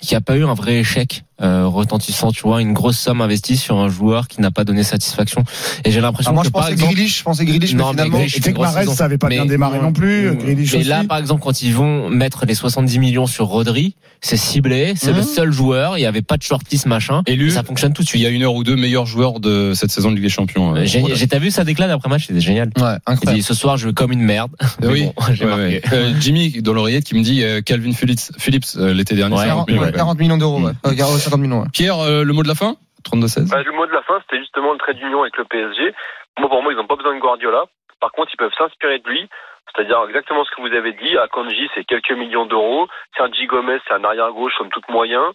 qu'il 0.00 0.12
pas 0.20 0.36
eu 0.36 0.44
un 0.44 0.54
vrai 0.54 0.78
échec 0.78 1.24
euh, 1.40 1.66
retentissant, 1.66 2.32
tu 2.32 2.42
vois, 2.42 2.60
une 2.60 2.72
grosse 2.72 2.98
somme 2.98 3.20
investie 3.20 3.56
sur 3.56 3.76
un 3.78 3.88
joueur 3.88 4.26
qui 4.28 4.40
n'a 4.40 4.50
pas 4.50 4.64
donné 4.64 4.82
satisfaction. 4.82 5.44
Et 5.84 5.90
j'ai 5.90 6.00
l'impression 6.00 6.30
Ah, 6.32 6.34
moi, 6.34 6.42
que 6.42 6.48
je 6.48 6.52
par 6.52 6.62
pensais 6.62 6.72
exemple, 6.74 6.94
Grealish, 6.94 7.18
je 7.18 7.22
pensais 7.22 7.44
mais 7.44 7.52
Non, 7.52 7.58
mais 7.58 7.66
finalement. 7.92 8.16
Grealish, 8.18 8.36
Et 8.46 8.52
Mahrez, 8.52 8.86
ça 8.86 9.04
avait 9.04 9.18
pas 9.18 9.28
Mais- 9.28 9.36
bien 9.36 9.46
démarré 9.46 9.78
non 9.80 9.92
plus. 9.92 10.34
Grealish 10.36 10.72
mais 10.72 10.78
aussi. 10.80 10.88
là, 10.88 11.04
par 11.08 11.18
exemple, 11.18 11.42
quand 11.42 11.62
ils 11.62 11.72
vont 11.74 12.08
mettre 12.10 12.44
les 12.46 12.54
70 12.54 12.98
millions 12.98 13.26
sur 13.26 13.46
Rodri, 13.46 13.94
c'est 14.20 14.36
ciblé, 14.36 14.94
c'est 14.96 15.12
le 15.12 15.18
Mhm. 15.20 15.26
seul 15.26 15.52
joueur, 15.52 15.96
il 15.96 16.00
n'y 16.00 16.06
avait 16.06 16.22
pas 16.22 16.36
de 16.36 16.42
shortlist 16.42 16.86
machin, 16.86 17.22
Élu, 17.26 17.48
et 17.48 17.50
ça 17.50 17.62
fonctionne 17.62 17.92
tout 17.92 18.02
de 18.02 18.06
il 18.06 18.10
suite. 18.10 18.22
y 18.22 18.26
a 18.26 18.30
une 18.30 18.42
heure 18.42 18.54
ou 18.54 18.64
deux 18.64 18.74
meilleur 18.76 19.06
joueur 19.06 19.38
de 19.38 19.72
cette 19.74 19.90
saison 19.92 20.10
de 20.10 20.16
Ligue 20.16 20.24
des 20.24 20.28
Champions. 20.30 20.74
euh, 20.74 20.84
J'ai 20.84 21.26
t'as 21.28 21.38
vu 21.38 21.50
sa 21.52 21.62
déclate 21.64 21.90
après 21.90 22.08
match, 22.08 22.26
c'était 22.26 22.40
génial. 22.40 22.68
Ouais, 22.78 22.82
Il 23.06 23.12
incroyable. 23.12 23.38
dit 23.38 23.42
ce 23.42 23.54
soir 23.54 23.76
je 23.76 23.86
vais 23.88 23.92
comme 23.94 24.10
une 24.12 24.22
merde. 24.22 24.50
Mais 24.80 24.88
Oui, 24.88 25.04
bon, 25.04 25.12
j'ai 25.34 25.44
ouais, 25.44 25.50
marqué. 25.50 25.64
ouais. 25.64 25.82
Euh, 25.92 26.12
Jimmy 26.20 26.50
dans 26.62 26.72
l'oreillette 26.72 27.04
qui 27.04 27.14
me 27.14 27.22
dit 27.22 27.42
euh, 27.44 27.60
Calvin 27.60 27.92
Phillips, 27.92 28.32
Phillips 28.38 28.66
euh, 28.76 28.92
l'été 28.92 29.14
dernier. 29.14 29.36
Ouais, 29.36 29.42
50 29.46 29.48
40, 29.48 29.68
millions, 29.68 29.80
ouais, 29.80 29.86
quand 29.86 29.92
même. 29.92 29.96
40 29.98 30.18
millions 30.18 30.38
d'euros. 30.38 30.66
Euh, 30.86 30.94
50 31.28 31.40
millions, 31.40 31.60
ouais. 31.60 31.68
Pierre, 31.72 31.98
euh, 32.00 32.24
le 32.24 32.32
mot 32.32 32.42
de 32.42 32.48
la 32.48 32.54
fin 32.54 32.74
32-16. 33.04 33.50
Bah, 33.50 33.62
le 33.62 33.72
mot 33.72 33.86
de 33.86 33.92
la 33.92 34.02
fin, 34.02 34.20
c'était 34.22 34.40
justement 34.40 34.72
le 34.72 34.78
trait 34.78 34.94
d'union 34.94 35.22
avec 35.22 35.36
le 35.36 35.44
PSG. 35.44 35.94
Moi, 36.38 36.48
pour 36.48 36.62
moi, 36.62 36.72
ils 36.72 36.76
n'ont 36.76 36.86
pas 36.86 36.96
besoin 36.96 37.14
de 37.14 37.20
Guardiola. 37.20 37.64
Par 38.00 38.12
contre, 38.12 38.30
ils 38.32 38.36
peuvent 38.36 38.54
s'inspirer 38.56 38.98
de 38.98 39.08
lui. 39.08 39.28
C'est-à-dire 39.74 40.02
exactement 40.08 40.44
ce 40.44 40.50
que 40.54 40.62
vous 40.62 40.74
avez 40.74 40.92
dit. 40.92 41.16
Akanji, 41.18 41.68
c'est 41.74 41.84
quelques 41.84 42.12
millions 42.12 42.46
d'euros. 42.46 42.88
Sergi 43.16 43.46
Gomez, 43.46 43.78
c'est 43.86 43.94
un 43.94 44.04
arrière-gauche 44.04 44.54
comme 44.56 44.70
toute 44.70 44.88
moyen. 44.88 45.32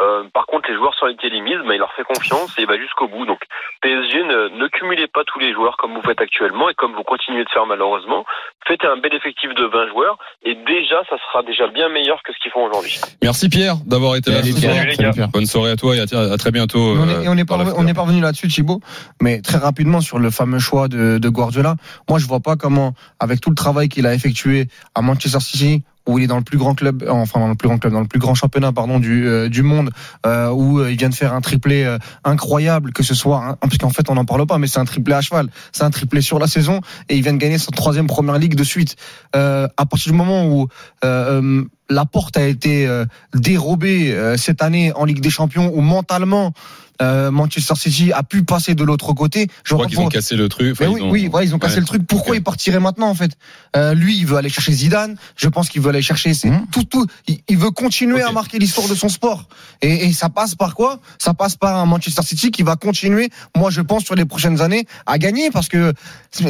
Euh, 0.00 0.24
par 0.32 0.46
contre, 0.46 0.70
les 0.70 0.76
joueurs 0.76 0.94
sur 0.94 1.06
lesquels 1.06 1.34
il 1.34 1.42
mise, 1.42 1.58
il 1.62 1.78
leur 1.78 1.92
fait 1.92 2.04
confiance 2.04 2.50
et 2.58 2.62
il 2.62 2.66
va 2.66 2.78
jusqu'au 2.78 3.06
bout. 3.06 3.26
Donc, 3.26 3.40
PSG, 3.82 4.22
ne, 4.24 4.48
ne, 4.56 4.68
cumulez 4.68 5.06
pas 5.06 5.24
tous 5.26 5.38
les 5.38 5.52
joueurs 5.52 5.76
comme 5.76 5.94
vous 5.94 6.02
faites 6.02 6.20
actuellement 6.20 6.70
et 6.70 6.74
comme 6.74 6.94
vous 6.94 7.02
continuez 7.02 7.44
de 7.44 7.50
faire 7.50 7.66
malheureusement. 7.66 8.24
Faites 8.66 8.84
un 8.84 8.96
bel 8.96 9.12
effectif 9.14 9.50
de 9.54 9.64
20 9.64 9.88
joueurs 9.88 10.18
et 10.42 10.54
déjà, 10.54 11.02
ça 11.08 11.16
sera 11.18 11.42
déjà 11.42 11.66
bien 11.68 11.88
meilleur 11.90 12.22
que 12.22 12.32
ce 12.32 12.38
qu'ils 12.42 12.50
font 12.50 12.64
aujourd'hui. 12.64 12.98
Merci 13.22 13.48
Pierre 13.48 13.76
d'avoir 13.84 14.16
été 14.16 14.30
là. 14.30 14.42
Salut, 14.42 14.86
les 14.88 14.96
gars. 14.96 15.26
Bonne 15.32 15.46
soirée 15.46 15.72
à 15.72 15.76
toi 15.76 15.94
et 15.94 16.00
à, 16.00 16.32
à 16.32 16.36
très 16.38 16.50
bientôt. 16.50 16.78
on 16.78 17.08
est, 17.08 17.16
euh, 17.16 17.22
et 17.22 17.28
on 17.28 17.36
est, 17.36 17.44
par 17.44 17.58
pas, 17.58 17.64
l'after. 17.64 17.78
on 17.78 17.86
est 17.86 17.94
parvenu 17.94 18.20
là-dessus, 18.20 18.48
Thibaut. 18.48 18.80
Mais 19.20 19.42
très 19.42 19.58
rapidement 19.58 20.00
sur 20.00 20.18
le 20.18 20.30
fameux 20.30 20.58
choix 20.58 20.88
de, 20.88 21.18
de 21.18 21.28
Guardiola, 21.28 21.74
moi 22.08 22.18
je 22.18 22.26
vois 22.26 22.40
pas 22.40 22.56
comment, 22.56 22.94
avec 23.18 23.40
tout 23.40 23.50
le 23.50 23.56
travail 23.56 23.88
qu'il 23.88 24.06
a 24.06 24.14
effectué 24.14 24.68
à 24.94 25.02
Manchester 25.02 25.40
City, 25.40 25.82
où 26.10 26.18
il 26.18 26.24
est 26.24 26.26
dans 26.26 26.36
le 26.36 26.42
plus 26.42 26.58
grand 26.58 26.74
club, 26.74 27.02
euh, 27.02 27.10
enfin 27.10 27.40
dans 27.40 27.48
le 27.48 27.54
plus 27.54 27.68
grand 27.68 27.78
club, 27.78 27.92
dans 27.92 28.00
le 28.00 28.06
plus 28.06 28.18
grand 28.18 28.34
championnat 28.34 28.72
pardon 28.72 28.98
du 28.98 29.26
euh, 29.26 29.48
du 29.48 29.62
monde, 29.62 29.90
euh, 30.26 30.50
où 30.50 30.84
il 30.84 30.96
vient 30.96 31.08
de 31.08 31.14
faire 31.14 31.32
un 31.32 31.40
triplé 31.40 31.96
incroyable, 32.24 32.92
que 32.92 33.02
ce 33.02 33.14
soit, 33.14 33.56
parce 33.60 33.78
qu'en 33.78 33.90
fait 33.90 34.10
on 34.10 34.14
n'en 34.14 34.24
parle 34.24 34.46
pas, 34.46 34.58
mais 34.58 34.66
c'est 34.66 34.80
un 34.80 34.84
triplé 34.84 35.14
à 35.14 35.20
cheval, 35.20 35.48
c'est 35.72 35.84
un 35.84 35.90
triplé 35.90 36.20
sur 36.20 36.38
la 36.38 36.46
saison, 36.46 36.80
et 37.08 37.16
il 37.16 37.22
vient 37.22 37.32
de 37.32 37.38
gagner 37.38 37.58
son 37.58 37.70
troisième 37.70 38.06
première 38.06 38.38
ligue 38.38 38.54
de 38.54 38.64
suite. 38.64 38.96
À 39.32 39.86
partir 39.88 40.12
du 40.12 40.18
moment 40.18 40.46
où 40.46 40.68
la 41.02 42.04
porte 42.06 42.36
a 42.36 42.46
été 42.46 42.88
dérobée 43.34 44.34
cette 44.36 44.62
année 44.62 44.92
en 44.92 45.04
Ligue 45.04 45.20
des 45.20 45.30
Champions, 45.30 45.70
où 45.74 45.80
mentalement 45.80 46.52
euh, 47.00 47.30
Manchester 47.30 47.74
City 47.76 48.12
a 48.12 48.22
pu 48.22 48.42
passer 48.44 48.74
de 48.74 48.84
l'autre 48.84 49.12
côté. 49.12 49.48
Je 49.64 49.74
crois 49.74 49.86
qu'ils 49.86 50.00
ont 50.00 50.08
cassé 50.08 50.36
le 50.36 50.48
truc. 50.48 50.72
Enfin, 50.72 50.86
oui, 50.90 51.00
ils 51.00 51.02
ont- 51.04 51.10
oui, 51.10 51.28
voilà, 51.28 51.46
ils 51.46 51.54
ont 51.54 51.58
cassé 51.58 51.74
Ouais. 51.74 51.80
le 51.80 51.86
truc. 51.86 52.06
Pourquoi 52.06 52.36
il 52.36 52.42
partirait 52.42 52.80
maintenant 52.80 53.08
en 53.08 53.14
fait 53.14 53.32
euh, 53.76 53.94
Lui, 53.94 54.16
il 54.18 54.26
veut 54.26 54.36
aller 54.36 54.48
chercher 54.48 54.72
Zidane. 54.72 55.16
Je 55.36 55.48
pense 55.48 55.68
qu'il 55.68 55.80
veut 55.82 55.90
aller 55.90 56.02
chercher 56.02 56.34
c'est 56.34 56.50
tout, 56.72 56.84
tout. 56.84 57.06
Il, 57.26 57.38
il 57.48 57.56
veut 57.58 57.70
continuer 57.70 58.22
à 58.22 58.32
marquer 58.32 58.58
l'histoire 58.58 58.88
de 58.88 58.94
son 58.94 59.08
sport. 59.08 59.48
Et, 59.82 60.06
et 60.06 60.12
ça 60.12 60.28
passe 60.28 60.54
par 60.54 60.74
quoi? 60.74 61.00
Ça 61.18 61.34
passe 61.34 61.56
par 61.56 61.76
un 61.78 61.86
Manchester 61.86 62.22
City 62.22 62.50
qui 62.50 62.62
va 62.62 62.76
continuer. 62.76 63.30
Moi, 63.56 63.70
je 63.70 63.80
pense 63.80 64.04
sur 64.04 64.14
les 64.14 64.24
prochaines 64.24 64.60
années 64.60 64.86
à 65.06 65.18
gagner 65.18 65.50
parce 65.50 65.68
que 65.68 65.92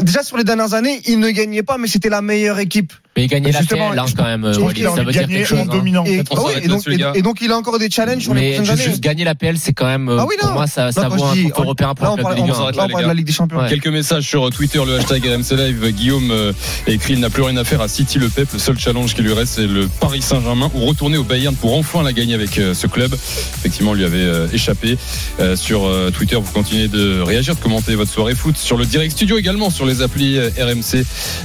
déjà 0.03 0.23
sur 0.23 0.37
les 0.37 0.45
dernières 0.45 0.75
années, 0.75 1.01
il 1.07 1.21
ne 1.21 1.31
gagnait 1.31 1.63
pas, 1.63 1.79
mais 1.79 1.89
c'était 1.89 2.09
la 2.11 2.23
meilleure 2.23 2.59
équipe. 2.59 2.93
Mais 3.17 3.25
il 3.25 3.29
gagnait 3.29 3.51
la 3.51 3.63
PL 3.63 3.99
hein, 3.99 4.05
quand 4.17 4.23
même, 4.25 4.53
ça 4.55 4.61
veut 4.61 4.73
dire 5.13 5.27
quelque 5.27 5.45
chose. 5.45 5.59
hein. 5.59 6.05
Et, 6.07 6.23
ah 6.31 6.37
s'arrête 6.37 6.65
et 6.65 6.69
donc, 6.69 6.83
et- 7.17 7.23
donc, 7.23 7.39
il 7.43 7.51
a 7.51 7.57
encore 7.57 7.79
des 7.79 7.91
challenges 7.91 8.23
sur 8.23 8.35
les 8.35 8.55
prochaines 8.55 8.65
juste, 8.67 8.81
années. 8.81 8.91
juste 8.91 9.03
gagner 9.03 9.25
la 9.25 9.35
PL, 9.35 9.57
c'est 9.59 9.73
quand 9.73 9.87
même, 9.87 10.09
euh, 10.09 10.19
Ah 10.21 10.27
oui, 10.29 10.37
pour 10.39 10.49
non. 10.49 10.55
moi, 10.55 10.67
ça, 10.69 10.93
ça 10.93 11.09
Non, 11.09 11.17
vaut 11.17 11.25
un 11.25 11.35
dis- 11.35 11.51
européen 11.55 11.95
pour 11.95 12.05
là, 12.07 12.13
on 12.13 12.17
parle- 12.17 12.35
de 12.37 12.41
Ligue 12.41 12.51
on 12.51 12.53
1. 12.53 12.57
s'arrête 12.57 12.77
là, 12.77 12.85
on 12.87 12.89
parle 12.89 13.03
de 13.03 13.09
la 13.09 13.15
Ligue 13.15 13.27
des 13.27 13.33
Champions. 13.33 13.59
Ouais. 13.59 13.69
Quelques 13.69 13.89
messages 13.89 14.23
sur 14.29 14.49
Twitter, 14.51 14.81
le 14.87 14.95
hashtag 14.97 15.25
RMC 15.27 15.57
Live. 15.57 15.91
Guillaume 15.93 16.31
euh, 16.31 16.53
écrit 16.87 17.15
il 17.15 17.21
n'a 17.21 17.31
plus 17.31 17.43
rien 17.43 17.57
à 17.57 17.65
faire 17.65 17.81
à 17.81 17.89
City 17.89 18.19
Le 18.21 18.29
Pep. 18.29 18.49
Le 18.53 18.59
seul 18.61 18.79
challenge 18.79 19.15
qui 19.15 19.23
lui 19.23 19.33
reste, 19.33 19.55
c'est 19.57 19.67
le 19.67 19.89
Paris 20.01 20.23
Saint-Germain 20.23 20.71
ou 20.75 20.85
retourner 20.87 21.17
au 21.19 21.25
Bayern 21.25 21.55
pour 21.57 21.77
enfin 21.77 22.03
la 22.05 22.13
gagner 22.13 22.35
avec 22.35 22.59
euh, 22.59 22.75
ce 22.75 22.87
club. 22.87 23.13
Effectivement, 23.59 23.93
lui 23.93 24.05
avait 24.05 24.19
euh, 24.19 24.47
échappé. 24.53 24.97
Euh, 25.41 25.57
sur 25.57 25.85
euh, 25.85 26.11
Twitter, 26.11 26.37
vous 26.37 26.53
continuez 26.53 26.87
de 26.89 27.21
réagir, 27.21 27.57
de 27.57 27.61
commenter 27.61 27.97
votre 27.97 28.11
soirée 28.13 28.35
foot. 28.37 28.57
Sur 28.57 28.77
le 28.77 28.85
direct 28.87 29.13
studio 29.13 29.37
également, 29.37 29.71
sur 29.71 29.85
les 29.85 30.01
applis 30.01 30.39
euh, 30.39 30.49
RMC, 30.59 31.05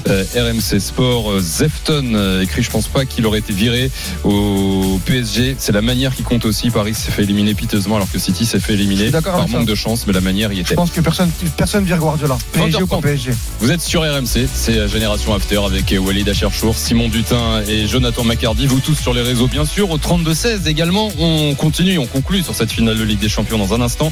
euh, 0.10 0.24
RMC 0.36 0.80
Sport. 0.80 1.32
Zefton 1.56 2.12
euh, 2.16 2.42
écrit 2.42 2.64
je 2.64 2.70
pense 2.70 2.88
pas 2.88 3.06
qu'il 3.06 3.26
aurait 3.26 3.40
été 3.40 3.54
viré 3.54 3.90
au 4.24 5.00
PSG. 5.06 5.56
C'est 5.60 5.72
la 5.72 5.82
manière 5.82 6.16
qui 6.16 6.24
compte 6.24 6.46
aussi. 6.46 6.70
Paris 6.70 6.94
s'est 6.94 7.12
fait 7.12 7.24
éliminer 7.24 7.54
piteusement 7.54 7.96
alors 7.96 8.12
que 8.12 8.20
City 8.20 8.46
s'est 8.46 8.60
fait 8.60 8.74
éliminer 8.74 9.12
par 9.12 9.48
manque 9.48 9.50
ça. 9.52 9.64
de 9.66 9.76
chance, 9.76 10.06
mais 10.08 10.14
la 10.14 10.22
manière 10.22 10.52
y 10.52 10.58
Je 10.58 10.62
était. 10.62 10.76
pense 10.76 10.92
que 10.92 11.02
personne, 11.02 11.30
personne 11.58 11.84
vire 11.86 11.98
Guardiola. 11.98 12.38
PSG 12.54 12.84
ou 12.84 12.88
pas 12.88 12.98
20h30. 12.98 13.02
PSG. 13.02 13.32
Vous 13.60 13.72
êtes 13.72 13.82
sur 13.82 14.02
RMC, 14.02 14.48
c'est 14.54 14.88
Génération 14.90 15.34
After 15.34 15.60
avec 15.66 15.94
Walid 16.00 16.28
Acharchour, 16.28 16.78
Simon 16.78 17.08
Dutin 17.10 17.62
et 17.68 17.88
Jonathan 17.88 18.24
Macardy. 18.24 18.68
Vous 18.68 18.80
tous 18.80 18.96
sur 18.96 19.14
les 19.14 19.22
réseaux, 19.22 19.48
bien 19.48 19.66
sûr. 19.66 19.90
Au 19.92 19.98
32-16 19.98 20.68
également, 20.68 21.10
on 21.20 21.56
continue, 21.56 21.98
on 21.98 22.06
conclut 22.06 22.44
sur 22.44 22.54
cette 22.56 22.72
finale 22.72 22.98
de 22.98 23.04
Ligue 23.04 23.20
des 23.20 23.30
Champions 23.30 23.58
dans 23.58 23.74
un 23.74 23.82
instant. 23.82 24.12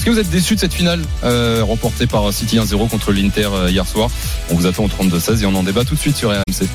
Est-ce 0.00 0.06
que 0.06 0.12
vous 0.12 0.18
êtes 0.18 0.30
déçu 0.30 0.54
de 0.54 0.60
cette 0.60 0.72
finale 0.72 1.02
euh, 1.24 1.62
remportée 1.62 2.06
par 2.06 2.32
City 2.32 2.56
1-0 2.56 2.88
contre 2.88 3.12
l'Inter 3.12 3.50
euh, 3.52 3.70
hier 3.70 3.86
soir? 3.86 4.08
On 4.48 4.54
vous 4.54 4.64
attend 4.64 4.84
au 4.84 4.88
32-16 4.88 5.42
et 5.42 5.44
on 5.44 5.54
en 5.54 5.62
débat 5.62 5.84
tout 5.84 5.94
de 5.94 6.00
suite 6.00 6.16
sur 6.16 6.30
RMC. 6.30 6.66